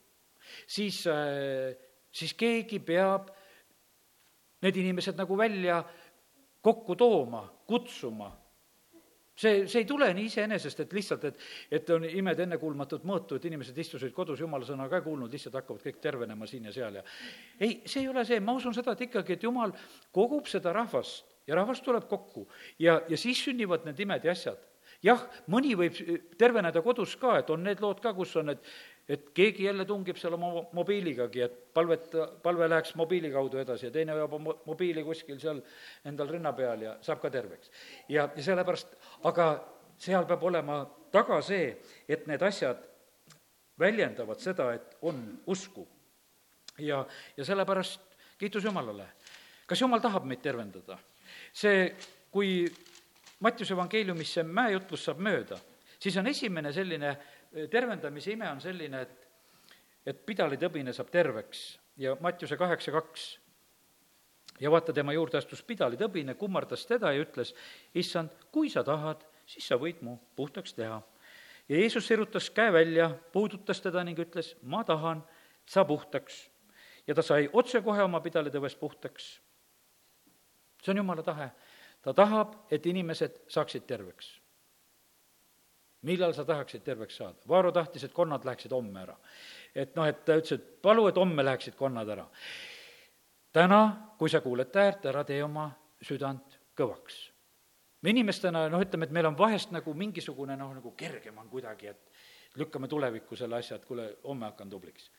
siis, 0.71 1.03
äh, 1.11 1.75
siis 2.15 2.33
keegi 2.39 2.79
peab 2.79 3.33
need 4.63 4.79
inimesed 4.79 5.19
nagu 5.19 5.37
välja 5.37 5.83
kokku 6.63 6.95
tooma, 6.97 7.43
kutsuma 7.67 8.31
see, 9.37 9.67
see 9.69 9.83
ei 9.83 9.89
tule 9.89 10.09
nii 10.17 10.27
iseenesest, 10.31 10.83
et 10.85 10.93
lihtsalt, 10.97 11.25
et, 11.31 11.47
et 11.79 11.91
on 11.95 12.05
imed 12.09 12.43
ennekuulmatut 12.47 13.05
mõõtu, 13.09 13.39
et 13.39 13.49
inimesed 13.51 13.79
istusid 13.79 14.15
kodus, 14.17 14.41
jumala 14.41 14.67
sõna 14.69 14.89
ka 14.91 15.01
ei 15.01 15.07
kuulnud, 15.07 15.33
lihtsalt 15.33 15.59
hakkavad 15.61 15.85
kõik 15.85 16.01
tervenema 16.03 16.49
siin 16.49 16.69
ja 16.71 16.75
seal 16.75 17.01
ja 17.01 17.05
ei, 17.61 17.81
see 17.85 18.05
ei 18.05 18.11
ole 18.13 18.25
see, 18.29 18.41
ma 18.41 18.57
usun 18.57 18.75
seda, 18.77 18.97
et 18.97 19.07
ikkagi, 19.09 19.37
et 19.37 19.47
jumal 19.49 19.75
kogub 20.15 20.49
seda 20.51 20.73
rahvast 20.77 21.37
ja 21.47 21.59
rahvas 21.59 21.83
tuleb 21.85 22.09
kokku 22.11 22.47
ja, 22.83 23.01
ja 23.09 23.21
siis 23.21 23.43
sünnivad 23.45 23.87
need 23.87 24.01
imed 24.07 24.25
ja 24.25 24.35
asjad. 24.35 24.59
jah, 25.05 25.23
mõni 25.53 25.77
võib 25.79 25.99
terveneda 26.39 26.83
kodus 26.83 27.17
ka, 27.21 27.39
et 27.41 27.51
on 27.53 27.63
need 27.63 27.83
lood 27.85 28.01
ka, 28.03 28.15
kus 28.17 28.37
on, 28.41 28.55
et 28.57 28.73
et 29.09 29.31
keegi 29.35 29.65
jälle 29.65 29.85
tungib 29.85 30.19
seal 30.19 30.35
oma 30.35 30.65
mobiiligagi, 30.75 31.43
et 31.43 31.59
palvet, 31.75 32.11
palve 32.43 32.69
läheks 32.69 32.95
mobiili 32.99 33.31
kaudu 33.31 33.61
edasi 33.63 33.87
ja 33.87 33.93
teine 33.95 34.17
hoiab 34.17 34.33
oma 34.39 34.55
mobiili 34.67 35.05
kuskil 35.07 35.39
seal 35.41 35.61
endal 36.05 36.31
rinna 36.33 36.53
peal 36.53 36.83
ja 36.83 36.97
saab 37.07 37.23
ka 37.23 37.31
terveks. 37.31 37.71
ja, 38.09 38.29
ja 38.37 38.43
sellepärast, 38.43 38.97
aga 39.31 39.49
seal 39.99 40.27
peab 40.27 40.43
olema 40.43 40.81
taga 41.13 41.41
see, 41.43 41.77
et 42.09 42.27
need 42.27 42.43
asjad 42.43 42.83
väljendavad 43.79 44.41
seda, 44.43 44.73
et 44.75 44.97
on 45.03 45.23
usku. 45.47 45.87
ja, 46.79 47.07
ja 47.37 47.45
sellepärast 47.45 48.01
kiitus 48.39 48.65
Jumalale. 48.65 49.09
kas 49.67 49.81
Jumal 49.81 50.01
tahab 50.01 50.25
meid 50.25 50.43
tervendada? 50.43 50.99
see, 51.53 51.95
kui 52.31 52.67
Mattiuse 53.41 53.75
evangeeliumis 53.75 54.31
see 54.33 54.43
mäejutlus 54.49 55.03
saab 55.05 55.19
mööda, 55.21 55.59
siis 56.01 56.17
on 56.17 56.27
esimene 56.27 56.73
selline 56.73 57.11
tervendamise 57.71 58.33
ime 58.33 58.51
on 58.51 58.61
selline, 58.61 59.01
et 59.03 59.27
et 60.07 60.23
pidalitõbine 60.27 60.95
saab 60.95 61.11
terveks 61.11 61.63
ja 61.99 62.15
Mattiuse 62.23 62.57
kaheksa 62.57 62.95
kaks 62.95 63.27
ja 64.63 64.71
vaata, 64.71 64.95
tema 64.95 65.13
juurde 65.17 65.39
astus 65.39 65.63
pidalitõbine, 65.67 66.37
kummardas 66.39 66.87
teda 66.87 67.13
ja 67.13 67.25
ütles, 67.25 67.53
issand, 67.95 68.33
kui 68.55 68.71
sa 68.73 68.85
tahad, 68.87 69.25
siis 69.47 69.67
sa 69.69 69.79
võid 69.81 70.01
mu 70.07 70.17
puhtaks 70.39 70.77
teha. 70.79 71.03
ja 71.69 71.81
Jeesus 71.81 72.07
sirutas 72.07 72.51
käe 72.51 72.73
välja, 72.73 73.11
puudutas 73.33 73.81
teda 73.83 74.05
ning 74.05 74.19
ütles, 74.19 74.55
ma 74.63 74.85
tahan, 74.85 75.25
saa 75.67 75.85
puhtaks. 75.85 76.51
ja 77.07 77.15
ta 77.15 77.23
sai 77.23 77.51
otsekohe 77.53 78.03
oma 78.03 78.21
pidalitõvest 78.21 78.79
puhtaks. 78.79 79.41
see 80.83 80.91
on 80.91 80.97
jumala 80.97 81.23
tahe. 81.23 81.51
ta 82.03 82.15
tahab, 82.15 82.55
et 82.71 82.87
inimesed 82.87 83.43
saaksid 83.49 83.87
terveks 83.87 84.46
millal 86.07 86.35
sa 86.35 86.45
tahaksid 86.47 86.85
terveks 86.87 87.19
saada? 87.21 87.43
Vaaro 87.49 87.73
tahtis, 87.75 88.05
et 88.07 88.15
konnad 88.15 88.45
läheksid 88.45 88.73
homme 88.73 89.03
ära. 89.03 89.17
et 89.75 89.97
noh, 89.97 90.07
et 90.09 90.25
ta 90.25 90.37
ütles, 90.39 90.53
et 90.53 90.83
palu, 90.83 91.07
et 91.09 91.17
homme 91.17 91.45
läheksid 91.45 91.75
konnad 91.77 92.09
ära. 92.09 92.27
täna, 93.53 93.81
kui 94.19 94.31
sa 94.31 94.41
kuuled 94.41 94.75
häält, 94.75 95.07
ära 95.07 95.25
tee 95.25 95.43
oma 95.45 95.71
südant 96.03 96.59
kõvaks. 96.77 97.31
me 98.03 98.11
inimestena 98.11 98.69
noh, 98.69 98.83
ütleme, 98.83 99.05
et 99.05 99.13
meil 99.13 99.27
on 99.27 99.39
vahest 99.39 99.73
nagu 99.73 99.95
mingisugune 99.95 100.57
noh, 100.57 100.75
nagu 100.75 100.93
kergem 100.97 101.39
on 101.39 101.49
kuidagi, 101.49 101.87
et 101.87 102.11
lükkame 102.57 102.89
tulevikku 102.89 103.37
selle 103.37 103.57
asja, 103.57 103.77
et 103.77 103.85
kuule, 103.85 104.17
homme 104.25 104.47
hakkan 104.47 104.71
tubliks. 104.71 105.11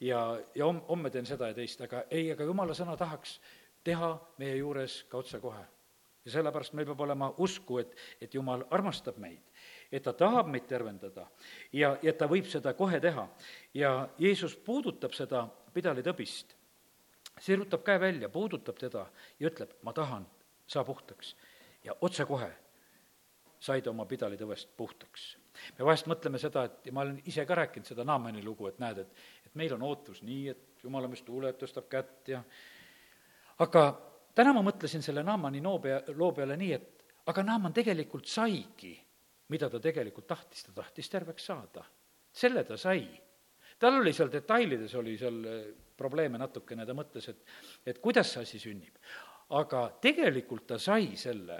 ja, 0.00 0.40
ja 0.54 0.64
homme, 0.64 0.82
homme 0.88 1.10
teen 1.10 1.26
seda 1.26 1.48
ja 1.48 1.54
teist, 1.54 1.80
aga 1.80 2.04
ei, 2.10 2.30
aga 2.32 2.44
jumala 2.44 2.74
sõna 2.74 2.96
tahaks 2.96 3.40
teha 3.84 4.14
meie 4.38 4.56
juures 4.56 5.04
ka 5.08 5.18
otsekohe. 5.18 5.64
ja 6.24 6.30
sellepärast 6.30 6.72
meil 6.72 6.86
peab 6.86 7.00
olema 7.00 7.34
usku, 7.38 7.78
et, 7.78 7.96
et 8.20 8.34
jumal 8.34 8.64
armastab 8.70 9.18
meid 9.18 9.49
et 9.92 10.02
ta 10.02 10.12
tahab 10.12 10.48
meid 10.50 10.66
tervendada 10.70 11.26
ja, 11.72 11.96
ja 12.02 12.12
ta 12.14 12.28
võib 12.30 12.46
seda 12.50 12.74
kohe 12.78 13.00
teha. 13.00 13.26
ja 13.74 14.08
Jeesus 14.18 14.56
puudutab 14.56 15.14
seda 15.16 15.46
pidalitõbist, 15.74 16.54
sirutab 17.40 17.84
käe 17.86 18.00
välja, 18.00 18.28
puudutab 18.28 18.78
teda 18.78 19.06
ja 19.38 19.50
ütleb, 19.50 19.74
ma 19.82 19.92
tahan, 19.92 20.26
saa 20.66 20.84
puhtaks. 20.84 21.36
ja 21.84 21.94
otsekohe 22.00 22.50
sai 23.60 23.82
ta 23.82 23.90
oma 23.90 24.06
pidalitõvest 24.06 24.76
puhtaks. 24.76 25.36
me 25.78 25.84
vahest 25.84 26.06
mõtleme 26.06 26.38
seda, 26.38 26.64
et 26.64 26.86
ja 26.86 26.92
ma 26.92 27.02
olen 27.02 27.22
ise 27.26 27.44
ka 27.46 27.54
rääkinud 27.54 27.86
seda 27.86 28.04
Naamani 28.04 28.44
lugu, 28.44 28.68
et 28.68 28.78
näed, 28.78 28.98
et, 28.98 29.24
et 29.46 29.54
meil 29.54 29.74
on 29.74 29.82
ootus 29.82 30.22
nii, 30.22 30.48
et 30.48 30.84
jumala 30.84 31.08
mees 31.08 31.22
tuuleb, 31.22 31.58
tõstab 31.58 31.88
kätt 31.90 32.28
ja 32.28 32.42
aga 33.58 33.84
täna 34.34 34.54
ma 34.56 34.62
mõtlesin 34.62 35.02
selle 35.02 35.22
Naamani 35.26 35.60
loo 35.62 35.78
pea, 35.78 36.00
loo 36.16 36.32
peale 36.32 36.56
nii, 36.56 36.72
et 36.72 37.04
aga 37.26 37.42
Naaman 37.42 37.74
tegelikult 37.76 38.26
saigi 38.26 38.94
mida 39.50 39.68
ta 39.70 39.80
tegelikult 39.82 40.28
tahtis, 40.30 40.62
ta 40.66 40.74
tahtis 40.76 41.10
terveks 41.10 41.50
saada. 41.50 41.84
selle 42.32 42.64
ta 42.64 42.76
sai. 42.76 43.02
tal 43.78 43.98
oli 44.00 44.12
seal 44.12 44.30
detailides, 44.30 44.94
oli 44.94 45.16
seal 45.18 45.44
eh, 45.44 45.66
probleeme 45.96 46.38
natukene, 46.38 46.86
ta 46.86 46.94
mõtles, 46.94 47.28
et, 47.28 47.44
et 47.86 47.98
kuidas 47.98 48.32
see 48.32 48.42
asi 48.46 48.58
sünnib. 48.62 48.96
aga 49.50 49.88
tegelikult 50.00 50.66
ta 50.66 50.78
sai 50.78 51.16
selle, 51.16 51.58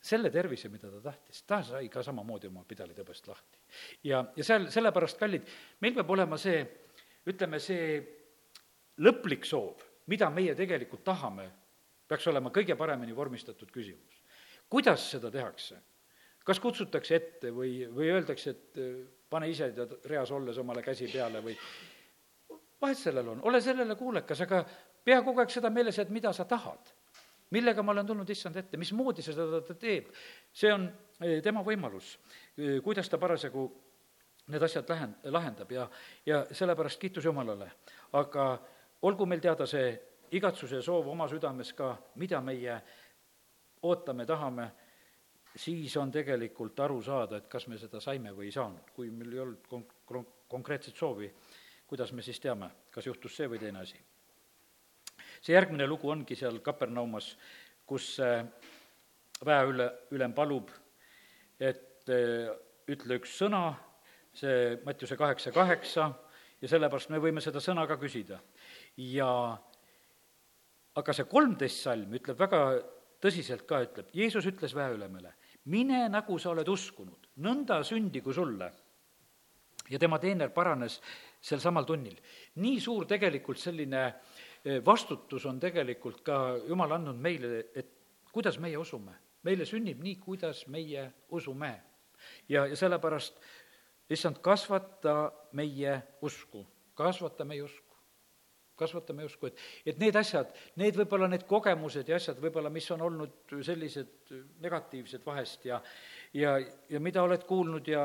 selle 0.00 0.30
tervise, 0.30 0.70
mida 0.72 0.90
ta 0.90 1.00
tahtis, 1.10 1.42
ta 1.42 1.62
sai 1.62 1.88
ka 1.92 2.02
samamoodi 2.02 2.48
oma 2.48 2.64
pidalitõbest 2.64 3.28
lahti. 3.28 3.58
ja, 4.08 4.24
ja 4.36 4.44
seal, 4.44 4.70
sellepärast, 4.72 5.18
kallid, 5.18 5.44
meil 5.80 5.94
peab 5.94 6.10
olema 6.16 6.38
see, 6.40 6.64
ütleme, 7.28 7.60
see 7.60 8.00
lõplik 9.04 9.44
soov, 9.44 9.84
mida 10.08 10.30
meie 10.30 10.54
tegelikult 10.56 11.04
tahame, 11.04 11.50
peaks 12.08 12.26
olema 12.32 12.50
kõige 12.50 12.74
paremini 12.76 13.12
vormistatud 13.12 13.70
küsimus. 13.70 14.24
kuidas 14.68 15.10
seda 15.10 15.30
tehakse? 15.30 15.76
Kas 16.48 16.60
kutsutakse 16.64 17.16
ette 17.16 17.52
või, 17.54 17.82
või 17.92 18.10
öeldakse, 18.14 18.54
et 18.54 18.80
äh, 18.80 18.92
pane 19.30 19.48
ise 19.52 19.70
tead 19.76 19.98
reas 20.08 20.32
olles 20.32 20.58
omale 20.58 20.82
käsi 20.84 21.08
peale 21.12 21.42
või 21.44 21.56
vahet 22.80 22.98
sellel 22.98 23.34
on, 23.34 23.42
ole 23.50 23.60
sellele 23.60 23.96
kuulekas, 23.98 24.40
aga 24.46 24.62
pea 25.04 25.20
kogu 25.26 25.42
aeg 25.42 25.52
seda 25.52 25.70
meeles, 25.74 25.98
et 25.98 26.14
mida 26.14 26.32
sa 26.32 26.48
tahad. 26.48 26.94
millega 27.50 27.82
ma 27.82 27.92
olen 27.94 28.06
tulnud 28.06 28.28
issand 28.28 28.56
ette, 28.60 28.76
mismoodi 28.76 29.22
see 29.24 29.32
seda 29.32 29.62
ta 29.64 29.74
teeb, 29.74 30.10
see 30.52 30.72
on 30.72 30.82
äh, 30.88 31.38
tema 31.44 31.62
võimalus, 31.64 32.18
äh, 32.58 32.80
kuidas 32.84 33.08
ta 33.08 33.18
parasjagu 33.18 33.68
need 34.48 34.62
asjad 34.62 34.88
lähen-, 34.88 35.14
lahendab 35.32 35.72
ja, 35.72 35.88
ja 36.26 36.42
sellepärast 36.52 37.00
kiitus 37.00 37.24
Jumalale. 37.24 37.70
aga 38.12 38.58
olgu 39.02 39.26
meil 39.26 39.40
teada 39.40 39.66
see 39.66 39.96
igatsuse 40.30 40.82
soov 40.82 41.08
oma 41.08 41.28
südames 41.28 41.72
ka, 41.72 41.96
mida 42.16 42.40
meie 42.40 42.80
ootame, 43.82 44.26
tahame 44.26 44.70
siis 45.58 45.96
on 45.98 46.12
tegelikult 46.14 46.78
aru 46.80 47.00
saada, 47.02 47.40
et 47.40 47.48
kas 47.50 47.66
me 47.68 47.78
seda 47.78 48.00
saime 48.00 48.32
või 48.34 48.48
ei 48.48 48.54
saanud. 48.54 48.92
kui 48.94 49.10
meil 49.10 49.32
ei 49.32 49.40
olnud 49.44 49.66
kon-, 49.70 49.86
kon-, 50.06 50.28
konkreetset 50.48 50.96
soovi, 50.96 51.30
kuidas 51.86 52.12
me 52.12 52.22
siis 52.22 52.40
teame, 52.40 52.70
kas 52.94 53.06
juhtus 53.06 53.36
see 53.36 53.48
või 53.50 53.58
teine 53.62 53.82
asi? 53.82 53.98
see 55.40 55.54
järgmine 55.54 55.86
lugu 55.86 56.10
ongi 56.10 56.34
seal 56.36 56.58
Kapernaumas, 56.64 57.32
kus 57.86 58.16
väeüle, 59.46 59.86
ülem 60.10 60.34
palub, 60.34 60.70
et 61.60 62.10
eh, 62.10 62.48
ütle 62.90 63.18
üks 63.20 63.36
sõna, 63.38 63.70
see 64.34 64.78
Mattiuse 64.84 65.16
kaheksa 65.18 65.52
kaheksa, 65.54 66.08
ja 66.62 66.70
sellepärast 66.70 67.12
me 67.14 67.20
võime 67.22 67.42
seda 67.44 67.62
sõna 67.62 67.86
ka 67.86 67.98
küsida. 68.00 68.40
ja 68.98 69.30
aga 70.98 71.14
see 71.14 71.28
kolmteist 71.30 71.84
salm 71.84 72.14
ütleb 72.18 72.38
väga 72.38 72.62
tõsiselt 73.22 73.66
ka, 73.66 73.82
ütleb, 73.86 74.10
Jeesus 74.14 74.46
ütles 74.46 74.74
väeülemele, 74.74 75.32
mine 75.68 76.08
nagu 76.08 76.38
sa 76.40 76.52
oled 76.52 76.68
uskunud, 76.68 77.32
nõnda 77.44 77.82
sündigu 77.84 78.32
sulle. 78.32 78.72
ja 79.88 79.98
tema 79.98 80.18
teener 80.20 80.50
paranes 80.52 81.00
sel 81.40 81.60
samal 81.60 81.84
tunnil. 81.84 82.16
nii 82.56 82.80
suur 82.80 83.06
tegelikult 83.06 83.58
selline 83.58 84.02
eh, 84.64 84.84
vastutus 84.84 85.46
on 85.46 85.60
tegelikult 85.60 86.22
ka 86.22 86.56
Jumal 86.68 86.92
andnud 86.92 87.16
meile, 87.16 87.70
et 87.74 87.94
kuidas 88.32 88.58
meie 88.58 88.76
usume. 88.78 89.12
meile 89.42 89.64
sünnib 89.64 90.02
nii, 90.02 90.16
kuidas 90.16 90.66
meie 90.66 91.12
usume. 91.28 91.80
ja, 92.48 92.66
ja 92.66 92.76
sellepärast 92.76 93.40
issand, 94.10 94.40
kasvata 94.40 95.32
meie 95.52 96.02
usku, 96.22 96.66
kasvata 96.94 97.44
meie 97.44 97.62
usku. 97.62 97.87
Kasvatame 98.78 99.26
usku, 99.26 99.50
et, 99.50 99.58
et 99.86 99.98
need 100.00 100.16
asjad, 100.16 100.52
need 100.80 100.96
võib-olla 100.98 101.28
need 101.30 101.44
kogemused 101.48 102.08
ja 102.08 102.16
asjad 102.16 102.38
võib-olla, 102.42 102.70
mis 102.72 102.88
on 102.94 103.02
olnud 103.08 103.58
sellised 103.66 104.32
negatiivsed 104.62 105.26
vahest 105.26 105.66
ja 105.68 105.82
ja, 106.34 106.58
ja 106.88 107.00
mida 107.00 107.22
oled 107.22 107.44
kuulnud 107.48 107.88
ja, 107.88 108.02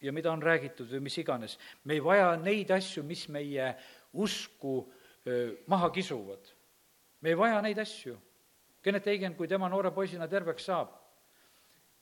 ja 0.00 0.12
mida 0.12 0.32
on 0.32 0.42
räägitud 0.42 0.88
või 0.92 1.02
mis 1.08 1.18
iganes, 1.20 1.58
me 1.84 1.98
ei 1.98 2.04
vaja 2.04 2.32
neid 2.40 2.70
asju, 2.74 3.04
mis 3.06 3.26
meie 3.32 3.72
usku 4.12 4.80
öö, 5.26 5.52
maha 5.66 5.90
kisuvad. 5.90 6.54
me 7.20 7.28
ei 7.28 7.36
vaja 7.36 7.62
neid 7.62 7.78
asju. 7.78 8.16
Kennet 8.82 9.06
Eigen, 9.06 9.34
kui 9.34 9.48
tema 9.48 9.68
noore 9.68 9.90
poisina 9.90 10.28
terveks 10.28 10.64
saab, 10.64 10.92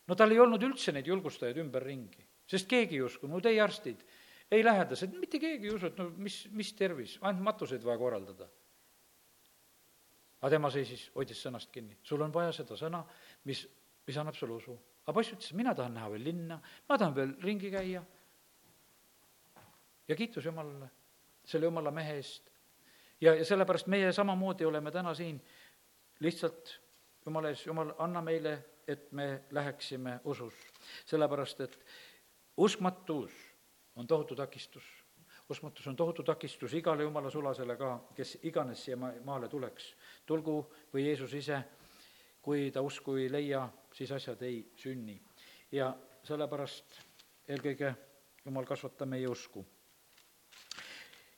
no 0.06 0.14
tal 0.14 0.30
ei 0.30 0.38
olnud 0.38 0.62
üldse 0.62 0.92
neid 0.92 1.06
julgustajaid 1.06 1.56
ümberringi, 1.56 2.26
sest 2.46 2.68
keegi 2.68 2.98
ei 2.98 3.06
uskunud, 3.06 3.46
ei 3.46 3.60
arstid, 3.60 4.04
ei 4.50 4.64
lähedased, 4.64 5.14
mitte 5.18 5.38
keegi 5.38 5.68
ei 5.68 5.74
usu, 5.74 5.90
et 5.90 5.98
no 5.98 6.08
mis, 6.22 6.44
mis 6.54 6.72
tervis, 6.78 7.16
ainult 7.20 7.44
matuseid 7.44 7.84
vaja 7.84 7.98
korraldada. 7.98 8.48
aga 10.36 10.50
tema 10.52 10.68
seisis, 10.70 11.08
hoidis 11.14 11.40
sõnast 11.42 11.70
kinni, 11.72 11.96
sul 12.06 12.20
on 12.22 12.32
vaja 12.34 12.52
seda 12.54 12.76
sõna, 12.78 13.00
mis, 13.48 13.64
mis 14.06 14.18
annab 14.20 14.36
sulle 14.38 14.54
usu. 14.54 14.76
aga 15.02 15.14
poiss 15.16 15.32
ütles, 15.34 15.54
mina 15.58 15.74
tahan 15.74 15.96
näha 15.96 16.10
veel 16.12 16.24
linna, 16.28 16.60
ma 16.88 16.98
tahan 16.98 17.14
veel 17.16 17.34
ringi 17.42 17.70
käia. 17.70 18.04
ja 20.08 20.16
kiitus 20.16 20.44
Jumalale, 20.44 20.90
selle 21.44 21.66
Jumala 21.66 21.90
mehe 21.90 22.14
eest. 22.20 22.50
ja, 23.20 23.34
ja 23.34 23.44
sellepärast 23.44 23.86
meie 23.86 24.12
samamoodi 24.12 24.64
oleme 24.64 24.90
täna 24.90 25.14
siin 25.14 25.42
lihtsalt 26.20 26.80
Jumala 27.26 27.50
ees, 27.50 27.66
Jumal, 27.66 27.94
anna 27.98 28.22
meile, 28.22 28.58
et 28.86 29.10
me 29.12 29.42
läheksime 29.50 30.20
usus. 30.24 30.54
sellepärast, 31.06 31.60
et 31.60 31.78
uskmatus 32.56 33.45
on 33.96 34.06
tohutu 34.06 34.36
takistus. 34.36 34.84
uskmatus 35.50 35.86
on 35.86 35.96
tohutu 35.96 36.22
takistus 36.22 36.74
igale 36.74 37.02
jumala 37.02 37.30
sulasele 37.30 37.76
ka, 37.76 38.08
kes 38.14 38.38
iganes 38.42 38.84
siia 38.84 38.96
ma-, 38.96 39.12
maale 39.24 39.48
tuleks. 39.48 39.94
tulgu 40.26 40.72
või 40.94 41.06
Jeesus 41.06 41.34
ise, 41.34 41.62
kui 42.42 42.70
ta 42.70 42.82
usku 42.82 43.16
ei 43.16 43.32
leia, 43.32 43.68
siis 43.92 44.12
asjad 44.12 44.42
ei 44.42 44.72
sünni. 44.76 45.20
ja 45.72 45.94
sellepärast 46.22 47.00
eelkõige 47.48 47.94
Jumal, 48.46 48.64
kasvata 48.64 49.06
meie 49.06 49.28
usku. 49.28 49.66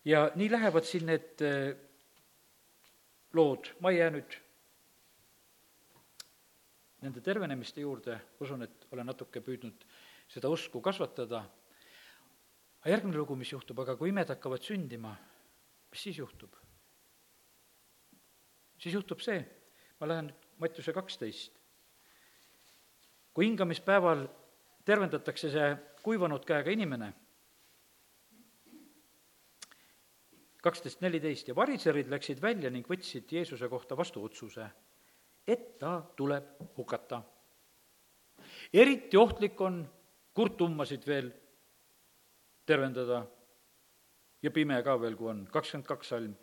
ja 0.04 0.30
nii 0.34 0.50
lähevad 0.50 0.84
siin 0.84 1.06
need 1.06 1.40
eh, 1.40 1.76
lood, 3.32 3.70
ma 3.80 3.90
ei 3.90 3.98
jää 3.98 4.10
nüüd 4.10 4.36
nende 7.00 7.20
tervenemiste 7.20 7.80
juurde, 7.80 8.18
usun, 8.40 8.62
et 8.62 8.86
olen 8.92 9.06
natuke 9.06 9.40
püüdnud 9.40 9.84
seda 10.28 10.50
usku 10.52 10.80
kasvatada 10.84 11.44
aga 12.88 12.96
järgmine 12.96 13.18
lugu, 13.20 13.34
mis 13.36 13.50
juhtub, 13.52 13.82
aga 13.82 13.98
kui 14.00 14.08
imed 14.08 14.30
hakkavad 14.32 14.62
sündima, 14.64 15.10
mis 15.92 16.02
siis 16.06 16.16
juhtub? 16.22 16.54
siis 18.80 18.94
juhtub 18.94 19.20
see, 19.20 19.42
ma 20.00 20.06
lähen 20.08 20.30
Mattiuse 20.56 20.94
kaksteist. 20.96 21.58
kui 23.34 23.44
hingamispäeval 23.44 24.22
tervendatakse 24.88 25.50
see 25.52 25.66
kuivanud 26.02 26.46
käega 26.48 26.72
inimene, 26.72 27.10
kaksteist 30.64 31.04
neliteist, 31.04 31.50
ja 31.52 31.56
variserid 31.56 32.08
läksid 32.08 32.40
välja 32.40 32.70
ning 32.70 32.88
võtsid 32.88 33.28
Jeesuse 33.36 33.68
kohta 33.68 33.96
vastu 33.96 34.24
otsuse, 34.24 34.70
et 35.46 35.76
ta 35.78 36.00
tuleb 36.16 36.56
hukata. 36.78 37.20
eriti 38.72 39.16
ohtlik 39.16 39.60
on 39.60 39.84
kurttummasid 40.32 41.06
veel 41.06 41.30
tervendada 42.68 43.24
ja 44.42 44.50
pime 44.54 44.78
ka 44.84 44.94
veel, 45.00 45.16
kui 45.18 45.30
on, 45.32 45.42
kakskümmend 45.52 45.88
kaks 45.88 46.14
salm. 46.14 46.34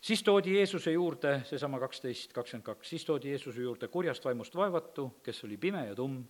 siis 0.00 0.22
toodi 0.22 0.56
Jeesuse 0.58 0.92
juurde, 0.92 1.40
seesama 1.48 1.80
kaksteist, 1.80 2.32
kakskümmend 2.32 2.66
kaks, 2.66 2.88
siis 2.88 3.04
toodi 3.04 3.30
Jeesuse 3.32 3.62
juurde 3.62 3.88
kurjast 3.88 4.24
vaimust 4.24 4.56
vaevatu, 4.56 5.08
kes 5.22 5.44
oli 5.44 5.56
pime 5.56 5.86
ja 5.86 5.94
tumm, 5.94 6.22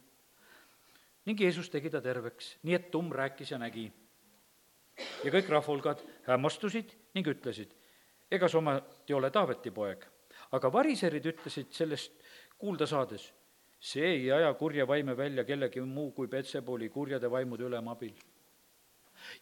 ning 1.26 1.40
Jeesus 1.40 1.70
tegi 1.70 1.90
ta 1.90 2.00
terveks, 2.00 2.56
nii 2.62 2.78
et 2.78 2.90
tumm 2.90 3.12
rääkis 3.12 3.50
ja 3.50 3.58
nägi. 3.58 3.90
ja 5.24 5.30
kõik 5.30 5.48
rahvahulgad 5.48 6.02
hämmastusid 6.26 6.92
ning 7.14 7.26
ütlesid, 7.26 7.70
ega 8.30 8.48
sa 8.48 8.58
ometi 8.58 9.14
ole 9.14 9.30
Taaveti 9.30 9.70
poeg. 9.70 10.04
aga 10.52 10.72
variserid 10.72 11.26
ütlesid 11.26 11.72
sellest 11.72 12.12
kuulda 12.58 12.86
saades, 12.86 13.32
see 13.80 14.04
ei 14.06 14.32
aja 14.32 14.54
kurja 14.54 14.86
vaime 14.86 15.16
välja 15.16 15.44
kellegi 15.44 15.80
muu 15.80 16.12
kui 16.12 16.28
Petsebuli 16.28 16.88
kurjade 16.88 17.30
vaimude 17.30 17.64
ülema 17.64 17.92
abil 17.92 18.14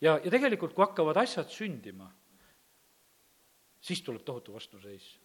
ja, 0.01 0.19
ja 0.25 0.31
tegelikult, 0.31 0.75
kui 0.75 0.85
hakkavad 0.85 1.19
asjad 1.23 1.51
sündima, 1.53 2.09
siis 3.81 4.03
tuleb 4.03 4.23
tohutu 4.25 4.55
vastuseis. 4.55 5.21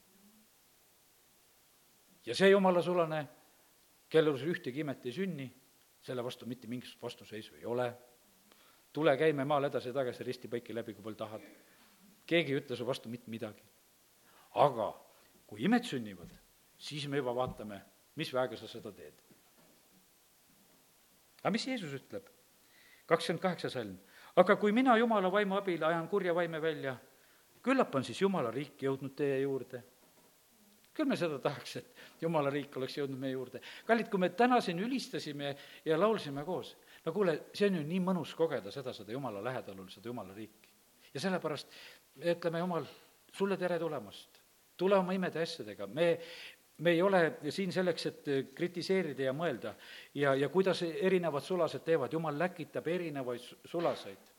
ja 2.26 2.36
see 2.36 2.50
jumala 2.50 2.82
sulane, 2.82 3.28
kelle 4.10 4.32
juures 4.32 4.48
ühtegi 4.50 4.82
imet 4.82 5.06
ei 5.06 5.14
sünni, 5.14 5.48
selle 6.02 6.24
vastu 6.24 6.46
mitte 6.46 6.68
mingisugust 6.68 7.02
vastuseisu 7.02 7.56
ei 7.56 7.66
ole. 7.66 7.94
tule, 8.94 9.18
käime 9.18 9.46
maal 9.46 9.68
edasi-tagasi 9.68 10.24
risti-põiki 10.24 10.74
läbi, 10.74 10.94
kui 10.94 11.04
palju 11.04 11.18
tahad. 11.20 11.42
keegi 12.26 12.54
ei 12.54 12.62
ütle 12.62 12.76
su 12.76 12.86
vastu 12.88 13.10
mitte 13.10 13.30
midagi. 13.30 13.64
aga 14.54 14.94
kui 15.48 15.64
imed 15.64 15.84
sünnivad, 15.84 16.32
siis 16.78 17.08
me 17.08 17.18
juba 17.18 17.36
vaatame, 17.36 17.82
mis 18.16 18.34
väega 18.34 18.58
sa 18.58 18.68
seda 18.68 18.92
teed. 18.92 19.22
aga 21.44 21.52
mis 21.52 21.68
Jeesus 21.68 21.94
ütleb? 21.94 22.30
kakskümmend 23.06 23.42
kaheksa 23.42 23.70
salm 23.70 23.98
aga 24.36 24.56
kui 24.60 24.72
mina 24.76 24.98
Jumala 24.98 25.32
vaimu 25.32 25.58
abil 25.58 25.84
ajan 25.84 26.08
kurja 26.12 26.36
vaime 26.36 26.62
välja, 26.62 26.96
küllap 27.64 27.96
on 27.96 28.04
siis 28.04 28.22
Jumala 28.22 28.52
riik 28.52 28.82
jõudnud 28.84 29.16
teie 29.16 29.42
juurde. 29.42 29.84
küll 30.96 31.08
me 31.12 31.18
seda 31.20 31.40
tahaks, 31.44 31.76
et 31.76 32.22
Jumala 32.22 32.50
riik 32.50 32.78
oleks 32.78 32.98
jõudnud 32.98 33.20
meie 33.20 33.34
juurde. 33.34 33.62
kallid, 33.88 34.10
kui 34.10 34.20
me 34.20 34.30
täna 34.30 34.62
siin 34.62 34.80
ülistasime 34.80 35.56
ja 35.86 36.00
laulsime 36.00 36.46
koos, 36.46 36.76
no 37.06 37.14
kuule, 37.14 37.42
see 37.54 37.68
on 37.68 37.76
ju 37.76 37.84
nii 37.84 38.00
mõnus 38.00 38.36
kogeda 38.36 38.72
seda, 38.72 38.94
seda 38.94 39.12
Jumala 39.12 39.44
lähedal 39.44 39.80
on, 39.80 39.90
seda 39.90 40.10
Jumala 40.10 40.34
riiki. 40.34 40.70
ja 41.14 41.20
sellepärast 41.20 41.68
me 42.16 42.32
ütleme, 42.32 42.60
Jumal, 42.60 42.86
sulle 43.34 43.58
tere 43.58 43.80
tulemast. 43.80 44.42
tule 44.78 44.96
oma 44.96 45.14
imede 45.14 45.40
asjadega, 45.42 45.88
me, 45.88 46.20
me 46.78 46.92
ei 46.92 47.02
ole 47.02 47.38
siin 47.50 47.72
selleks, 47.72 48.06
et 48.06 48.26
kritiseerida 48.56 49.30
ja 49.30 49.34
mõelda 49.34 49.76
ja, 50.16 50.34
ja 50.36 50.50
kuidas 50.50 50.82
erinevad 50.84 51.44
sulased 51.44 51.86
teevad, 51.86 52.14
jumal 52.14 52.40
läkitab 52.40 52.88
erinevaid 52.88 53.44
sulaseid. 53.66 54.34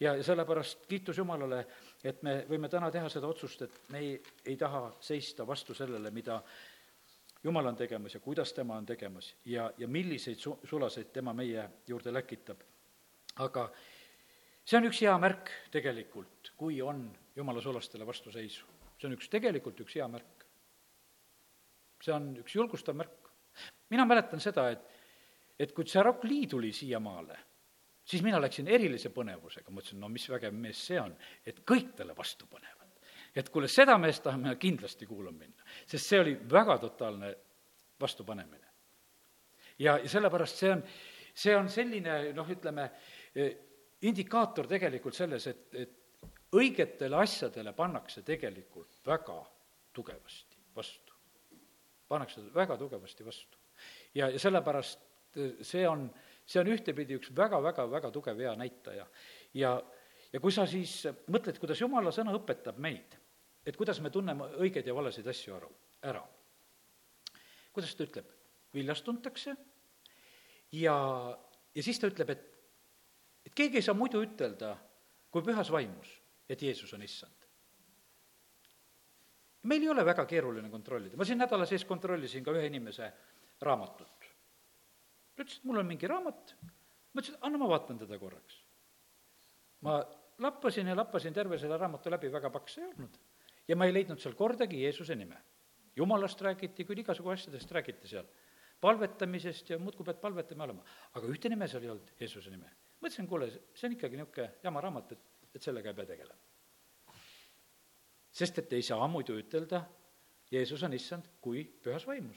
ja 0.00 0.22
sellepärast 0.22 0.86
kiitus 0.88 1.18
Jumalale, 1.18 1.66
et 2.04 2.22
me 2.22 2.44
võime 2.48 2.68
täna 2.68 2.90
teha 2.90 3.08
seda 3.08 3.26
otsust, 3.26 3.62
et 3.62 3.80
me 3.88 3.98
ei, 3.98 4.22
ei 4.44 4.56
taha 4.56 4.90
seista 5.00 5.46
vastu 5.46 5.74
sellele, 5.74 6.10
mida 6.10 6.42
Jumal 7.44 7.66
on 7.66 7.76
tegemas 7.76 8.14
ja 8.14 8.20
kuidas 8.20 8.52
tema 8.52 8.76
on 8.76 8.86
tegemas 8.86 9.34
ja, 9.44 9.70
ja 9.78 9.88
milliseid 9.88 10.38
su-, 10.38 10.58
sulaseid 10.64 11.12
tema 11.12 11.32
meie 11.32 11.68
juurde 11.86 12.12
läkitab. 12.12 12.60
aga 13.36 13.70
see 14.64 14.78
on 14.78 14.88
üks 14.88 15.02
hea 15.04 15.18
märk 15.18 15.52
tegelikult, 15.70 16.52
kui 16.56 16.80
on 16.82 17.10
Jumala 17.36 17.60
sulastele 17.60 18.06
vastuseisu. 18.06 18.66
see 18.98 19.08
on 19.08 19.14
üks, 19.18 19.28
tegelikult 19.28 19.80
üks 19.80 19.94
hea 19.94 20.08
märk 20.08 20.35
see 22.02 22.14
on 22.14 22.30
üks 22.42 22.54
julgustav 22.56 22.96
märk. 22.96 23.30
mina 23.90 24.04
mäletan 24.04 24.40
seda, 24.40 24.68
et, 24.70 24.82
et 25.58 25.72
kui 25.72 25.84
Tšarokli 25.84 26.46
tuli 26.50 26.72
siiamaale, 26.72 27.38
siis 28.04 28.22
mina 28.22 28.40
läksin 28.42 28.68
erilise 28.68 29.10
põnevusega, 29.14 29.70
mõtlesin, 29.70 30.00
no 30.00 30.10
mis 30.12 30.28
vägev 30.30 30.54
mees 30.54 30.80
see 30.88 31.00
on, 31.00 31.14
et 31.46 31.62
kõik 31.66 31.94
talle 31.96 32.16
vastu 32.16 32.46
panevad. 32.50 32.92
et 33.36 33.48
kuule, 33.52 33.68
seda 33.68 33.98
meest 33.98 34.22
tahan 34.24 34.40
mina 34.40 34.54
kindlasti 34.56 35.06
kuulama 35.06 35.38
minna, 35.38 35.64
sest 35.86 36.06
see 36.06 36.20
oli 36.20 36.36
väga 36.50 36.78
totaalne 36.78 37.34
vastupanemine. 38.00 38.66
ja, 39.78 39.98
ja 39.98 40.08
sellepärast 40.08 40.56
see 40.56 40.72
on, 40.72 40.82
see 41.34 41.56
on 41.56 41.68
selline 41.68 42.18
noh, 42.36 42.48
ütleme, 42.48 42.90
indikaator 44.02 44.68
tegelikult 44.68 45.14
selles, 45.16 45.46
et, 45.46 45.74
et 45.74 46.56
õigetele 46.56 47.18
asjadele 47.20 47.72
pannakse 47.76 48.22
tegelikult 48.22 49.00
väga 49.06 49.40
tugevasti 49.96 50.60
vastu 50.76 51.05
pannakse 52.08 52.42
väga 52.54 52.76
tugevasti 52.78 53.24
vastu. 53.24 53.58
ja, 54.14 54.28
ja 54.30 54.38
sellepärast 54.38 55.00
eh, 55.36 55.52
see 55.62 55.86
on, 55.88 56.08
see 56.46 56.60
on 56.60 56.70
ühtepidi 56.72 57.18
üks 57.18 57.32
väga-väga-väga 57.36 58.10
tugev 58.14 58.40
hea 58.40 58.54
näitaja. 58.56 59.06
ja, 59.54 59.72
ja 60.32 60.40
kui 60.40 60.52
sa 60.52 60.66
siis 60.66 61.02
mõtled, 61.32 61.58
kuidas 61.62 61.80
jumala 61.80 62.12
sõna 62.14 62.34
õpetab 62.36 62.78
meid, 62.78 63.18
et 63.66 63.76
kuidas 63.76 64.00
me 64.00 64.10
tunneme 64.10 64.52
õigeid 64.62 64.86
ja 64.86 64.94
valesid 64.94 65.26
asju 65.26 65.56
aru, 65.56 65.70
ära. 66.02 66.24
kuidas 67.72 67.94
ta 67.94 68.06
ütleb? 68.08 68.32
viljast 68.76 69.06
tuntakse 69.06 69.54
ja, 70.76 70.96
ja 71.74 71.82
siis 71.82 71.98
ta 72.00 72.10
ütleb, 72.10 72.30
et, 72.34 72.42
et 73.46 73.54
keegi 73.56 73.80
ei 73.80 73.86
saa 73.86 73.96
muidu 73.96 74.20
ütelda 74.20 74.74
kui 75.32 75.42
pühas 75.42 75.70
vaimus, 75.72 76.10
et 76.48 76.62
Jeesus 76.62 76.92
on 76.92 77.02
issand 77.02 77.45
meil 79.66 79.82
ei 79.82 79.90
ole 79.90 80.04
väga 80.06 80.24
keeruline 80.28 80.70
kontrollida, 80.70 81.16
ma 81.18 81.26
siin 81.26 81.40
nädala 81.42 81.66
sees 81.68 81.84
kontrollisin 81.88 82.44
ka 82.44 82.54
ühe 82.54 82.66
inimese 82.70 83.10
raamatut. 83.62 84.28
ta 85.36 85.44
ütles, 85.44 85.58
et 85.58 85.66
mul 85.68 85.82
on 85.82 85.88
mingi 85.88 86.08
raamat, 86.10 86.54
ma 87.12 87.22
ütlesin, 87.22 87.40
anna 87.48 87.60
ma 87.60 87.68
vaatan 87.72 87.98
teda 88.04 88.18
korraks. 88.18 88.62
ma 89.86 89.98
lappasin 90.38 90.86
ja 90.86 90.96
lappasin 90.96 91.34
terve 91.34 91.58
selle 91.58 91.78
raamatu 91.78 92.10
läbi, 92.10 92.32
väga 92.32 92.50
paks 92.50 92.78
ei 92.78 92.88
olnud. 92.88 93.18
ja 93.68 93.76
ma 93.76 93.86
ei 93.86 93.94
leidnud 93.94 94.22
seal 94.22 94.34
kordagi 94.38 94.82
Jeesuse 94.82 95.16
nime. 95.16 95.38
jumalast 95.96 96.42
räägiti, 96.42 96.84
küll 96.84 97.00
igasugu 97.04 97.32
asjadest 97.32 97.72
räägiti 97.72 98.08
seal, 98.08 98.26
palvetamisest 98.80 99.70
ja 99.70 99.78
muudkui 99.78 100.04
pead 100.04 100.20
palvetama 100.20 100.64
olema, 100.64 100.84
aga 101.14 101.32
ühte 101.32 101.48
nime 101.48 101.68
seal 101.68 101.82
ei 101.82 101.94
olnud, 101.94 102.12
Jeesuse 102.20 102.50
nime. 102.50 102.70
mõtlesin, 103.00 103.28
kuule, 103.28 103.50
see 103.74 103.88
on 103.88 103.96
ikkagi 103.96 104.20
niisugune 104.20 104.52
jama 104.62 104.84
raamat, 104.84 105.16
et, 105.16 105.32
et 105.54 105.62
sellega 105.62 105.90
ei 105.92 105.96
pea 105.96 106.12
tegelema. 106.12 106.45
Sest 108.36 108.58
et 108.60 108.72
ei 108.76 108.84
saa 108.84 109.06
muidu 109.08 109.38
ütelda, 109.40 109.82
Jeesus 110.52 110.82
on 110.86 110.94
issand, 110.94 111.26
kui 111.40 111.64
pühas 111.64 112.06
vaimus. 112.06 112.36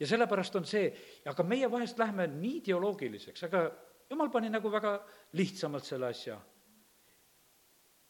ja 0.00 0.06
sellepärast 0.06 0.56
on 0.56 0.66
see, 0.66 0.90
aga 1.26 1.42
meie 1.42 1.70
vahest 1.70 1.98
lähme 1.98 2.26
nii 2.30 2.58
ideoloogiliseks, 2.60 3.44
aga 3.48 3.64
jumal 4.10 4.30
pani 4.30 4.50
nagu 4.52 4.70
väga 4.70 4.92
lihtsamalt 5.38 5.86
selle 5.86 6.10
asja. 6.12 6.40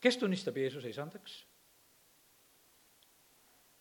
kes 0.00 0.16
tunnistab 0.18 0.56
Jeesuse 0.56 0.90
isandaks? 0.90 1.38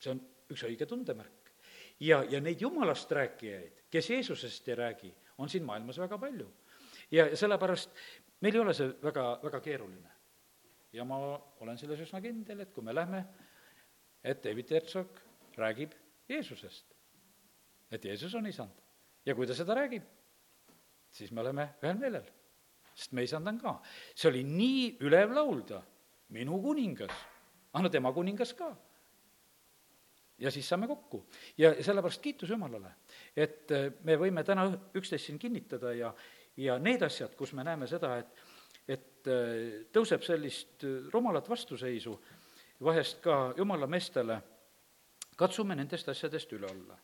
see 0.02 0.12
on 0.12 0.22
üks 0.52 0.66
õige 0.68 0.86
tundemärk. 0.86 1.54
ja, 2.00 2.24
ja 2.30 2.42
neid 2.42 2.62
jumalast 2.62 3.12
rääkijaid, 3.12 3.86
kes 3.90 4.10
Jeesusest 4.10 4.68
ei 4.70 4.76
räägi, 4.76 5.14
on 5.38 5.50
siin 5.50 5.64
maailmas 5.64 6.00
väga 6.00 6.18
palju. 6.18 6.52
ja, 7.12 7.28
ja 7.28 7.38
sellepärast 7.38 7.96
meil 8.42 8.56
ei 8.56 8.62
ole 8.62 8.74
see 8.74 8.94
väga, 9.04 9.40
väga 9.44 9.60
keeruline. 9.62 10.11
Ja 10.94 11.06
ma 11.08 11.18
olen 11.64 11.80
selles 11.80 12.02
üsna 12.04 12.22
kindel, 12.24 12.64
et 12.64 12.74
kui 12.74 12.84
me 12.84 12.96
lähme, 12.96 13.24
et 14.24 14.44
David 14.44 14.72
Herzog 14.76 15.22
räägib 15.58 15.96
Jeesusest, 16.30 16.94
et 17.92 18.06
Jeesus 18.06 18.36
on 18.36 18.48
isand. 18.48 18.76
ja 19.26 19.36
kui 19.36 19.48
ta 19.48 19.54
seda 19.54 19.76
räägib, 19.78 20.04
siis 21.12 21.32
me 21.32 21.42
oleme 21.42 21.68
ühel 21.84 21.98
meelel, 22.00 22.30
sest 22.94 23.14
me 23.14 23.24
isandan 23.24 23.60
ka. 23.60 23.80
see 24.16 24.30
oli 24.30 24.44
nii 24.44 24.86
ülev 25.08 25.34
laulda, 25.36 25.82
minu 26.30 26.62
kuningas, 26.62 27.14
ah 27.74 27.82
no 27.82 27.90
tema 27.90 28.14
kuningas 28.14 28.54
ka. 28.54 28.72
ja 30.40 30.52
siis 30.52 30.68
saame 30.68 30.88
kokku. 30.88 31.26
ja 31.58 31.74
sellepärast 31.84 32.22
kiitus 32.22 32.50
Jumalale, 32.50 32.96
et 33.36 33.72
me 34.04 34.18
võime 34.18 34.44
täna 34.44 34.68
üksteist 34.96 35.26
siin 35.26 35.40
kinnitada 35.40 35.94
ja, 35.94 36.14
ja 36.58 36.80
need 36.80 37.04
asjad, 37.04 37.36
kus 37.36 37.54
me 37.54 37.64
näeme 37.64 37.88
seda, 37.88 38.18
et 38.18 38.51
et 38.92 39.30
äh, 39.30 39.88
tõuseb 39.94 40.24
sellist 40.26 40.86
äh, 40.88 41.10
rumalat 41.14 41.50
vastuseisu 41.50 42.16
vahest 42.84 43.22
ka 43.22 43.54
jumala 43.58 43.88
meestele, 43.88 44.40
katsume 45.38 45.78
nendest 45.78 46.10
asjadest 46.10 46.54
üle 46.58 46.70
olla. 46.72 46.98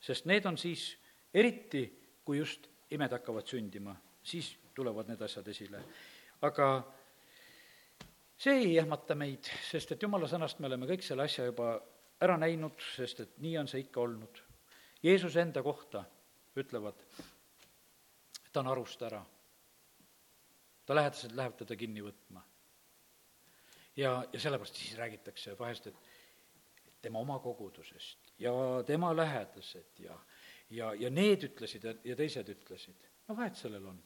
sest 0.00 0.26
need 0.28 0.44
on 0.46 0.58
siis, 0.60 0.96
eriti 1.34 1.84
kui 2.24 2.38
just 2.38 2.68
imed 2.92 3.12
hakkavad 3.12 3.46
sündima, 3.48 3.94
siis 4.22 4.54
tulevad 4.74 5.08
need 5.08 5.22
asjad 5.22 5.48
esile. 5.48 5.80
aga 6.42 6.68
see 8.38 8.58
ei 8.66 8.78
ehmata 8.78 9.14
meid, 9.14 9.48
sest 9.70 9.92
et 9.92 10.02
jumala 10.02 10.28
sõnast 10.28 10.60
me 10.60 10.68
oleme 10.68 10.88
kõik 10.90 11.02
selle 11.02 11.24
asja 11.24 11.46
juba 11.48 11.78
ära 12.20 12.36
näinud, 12.38 12.80
sest 12.96 13.20
et 13.20 13.38
nii 13.44 13.56
on 13.58 13.68
see 13.68 13.84
ikka 13.84 14.00
olnud. 14.00 14.42
Jeesuse 15.04 15.40
enda 15.40 15.62
kohta 15.62 16.04
ütlevad, 16.56 17.00
ta 18.52 18.60
on 18.60 18.70
arust 18.72 19.02
ära. 19.02 19.20
Ta 20.86 20.94
lähedased 20.94 21.32
lähevad 21.36 21.56
teda 21.62 21.76
kinni 21.76 22.02
võtma. 22.04 22.42
ja, 23.96 24.24
ja 24.32 24.40
sellepärast 24.40 24.76
siis 24.76 24.96
räägitakse 24.98 25.58
vahest, 25.58 25.86
et 25.86 25.96
tema 27.02 27.18
oma 27.18 27.38
kogudusest 27.38 28.34
ja 28.38 28.52
tema 28.86 29.16
lähedased 29.16 29.98
ja 29.98 30.18
ja, 30.70 30.92
ja 30.98 31.10
need 31.10 31.46
ütlesid 31.48 31.84
ja, 31.84 31.94
ja 32.04 32.16
teised 32.18 32.48
ütlesid. 32.50 33.08
no 33.28 33.36
vahet 33.36 33.56
sellel 33.58 33.86
on. 33.86 33.98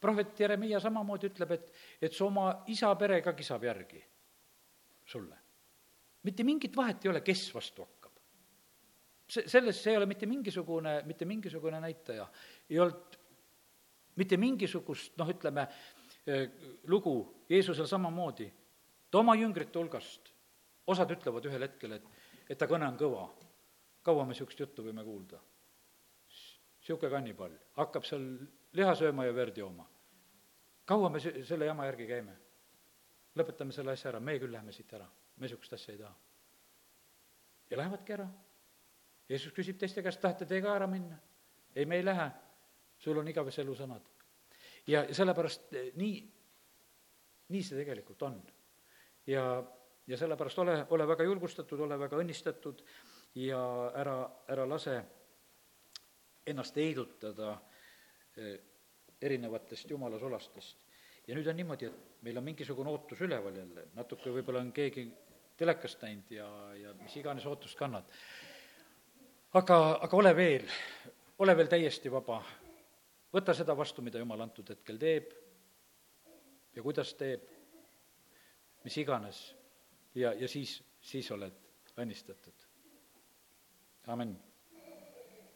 prohvet 0.00 0.40
Jeremiah 0.40 0.82
samamoodi 0.82 1.30
ütleb, 1.30 1.56
et, 1.56 1.72
et 2.02 2.12
su 2.12 2.26
oma 2.26 2.48
isa 2.72 2.92
pere 2.96 3.20
ka 3.22 3.34
kisab 3.36 3.64
järgi 3.64 4.02
sulle. 5.04 5.36
mitte 6.22 6.44
mingit 6.44 6.76
vahet 6.76 7.04
ei 7.04 7.10
ole, 7.10 7.20
kes 7.20 7.48
vastu 7.54 7.84
hakkab. 7.84 8.16
see, 9.28 9.46
selles, 9.48 9.82
see 9.82 9.92
ei 9.92 10.00
ole 10.00 10.06
mitte 10.06 10.26
mingisugune, 10.26 11.02
mitte 11.06 11.24
mingisugune 11.24 11.80
näitaja. 11.80 12.28
ei 12.70 12.80
olnud 12.80 13.20
mitte 14.16 14.36
mingisugust, 14.40 15.12
noh, 15.20 15.28
ütleme, 15.28 15.66
lugu 16.86 17.44
Jeesusel 17.48 17.86
samamoodi. 17.86 18.52
ta 19.10 19.18
oma 19.18 19.34
jüngrite 19.34 19.78
hulgast, 19.78 20.32
osad 20.86 21.10
ütlevad 21.10 21.44
ühel 21.46 21.62
hetkel, 21.62 21.92
et, 21.92 22.06
et 22.50 22.58
ta 22.58 22.66
kõne 22.66 22.88
on 22.88 22.98
kõva. 22.98 23.28
kaua 24.02 24.24
me 24.24 24.34
niisugust 24.34 24.60
juttu 24.60 24.82
võime 24.82 25.04
kuulda? 25.04 25.40
niisugune 26.80 27.10
kannipall, 27.10 27.54
hakkab 27.76 28.04
seal 28.04 28.26
liha 28.72 28.94
sööma 28.94 29.24
ja 29.26 29.34
verd 29.34 29.58
jooma. 29.58 29.86
kaua 30.84 31.10
me 31.10 31.20
selle 31.20 31.66
jama 31.66 31.86
järgi 31.86 32.06
käime? 32.06 32.36
lõpetame 33.36 33.72
selle 33.72 33.92
asja 33.92 34.10
ära, 34.10 34.20
meie 34.20 34.40
küll 34.40 34.52
läheme 34.52 34.72
siit 34.72 34.92
ära, 34.92 35.06
me 35.36 35.46
niisugust 35.46 35.72
asja 35.72 35.94
ei 35.94 35.98
taha. 36.00 36.14
ja 37.70 37.76
lähevadki 37.76 38.12
ära. 38.12 38.28
Jeesus 39.28 39.52
küsib 39.52 39.78
teiste 39.78 40.02
käest, 40.02 40.20
tahate 40.20 40.46
teie 40.46 40.62
ka 40.62 40.74
ära 40.74 40.86
minna? 40.86 41.18
ei, 41.74 41.86
me 41.86 41.96
ei 41.96 42.04
lähe, 42.04 42.30
sul 42.98 43.18
on 43.18 43.28
igavese 43.28 43.62
elu 43.62 43.74
sõnad. 43.74 44.15
Ja 44.86 45.06
sellepärast 45.14 45.72
eh, 45.74 45.90
nii, 45.96 46.14
nii 47.48 47.62
see 47.62 47.78
tegelikult 47.80 48.22
on. 48.22 48.38
ja, 49.26 49.44
ja 50.06 50.16
sellepärast 50.16 50.58
ole, 50.58 50.78
ole 50.90 51.08
väga 51.08 51.26
julgustatud, 51.26 51.80
ole 51.80 51.98
väga 51.98 52.20
õnnistatud 52.22 52.82
ja 53.42 53.60
ära, 53.94 54.18
ära 54.48 54.68
lase 54.68 54.96
ennast 56.46 56.76
heidutada 56.76 57.56
eh, 58.36 58.58
erinevatest 59.22 59.90
jumala 59.90 60.18
solastest. 60.18 60.84
ja 61.26 61.34
nüüd 61.34 61.48
on 61.50 61.56
niimoodi, 61.58 61.86
et 61.90 62.22
meil 62.22 62.38
on 62.38 62.44
mingisugune 62.46 62.90
ootus 62.90 63.20
üleval 63.26 63.56
jälle, 63.56 63.88
natuke 63.94 64.30
võib-olla 64.30 64.62
on 64.62 64.72
keegi 64.72 65.08
telekast 65.56 66.02
näinud 66.04 66.30
ja, 66.30 66.46
ja 66.76 66.92
mis 67.00 67.16
iganes 67.16 67.46
ootust 67.46 67.78
kannad. 67.78 68.04
aga, 69.52 69.78
aga 70.06 70.16
ole 70.16 70.36
veel, 70.36 70.68
ole 71.38 71.56
veel 71.56 71.72
täiesti 71.72 72.12
vaba, 72.12 72.42
võta 73.36 73.54
seda 73.56 73.76
vastu, 73.76 74.04
mida 74.04 74.20
Jumal 74.22 74.46
antud 74.46 74.72
hetkel 74.72 74.98
teeb 75.00 75.34
ja 76.76 76.84
kuidas 76.84 77.12
teeb, 77.18 77.44
mis 78.84 78.96
iganes, 79.02 79.40
ja, 80.16 80.32
ja 80.36 80.48
siis, 80.48 80.78
siis 81.00 81.30
oled 81.34 81.56
õnnistatud. 81.96 82.66
amin 84.12 84.36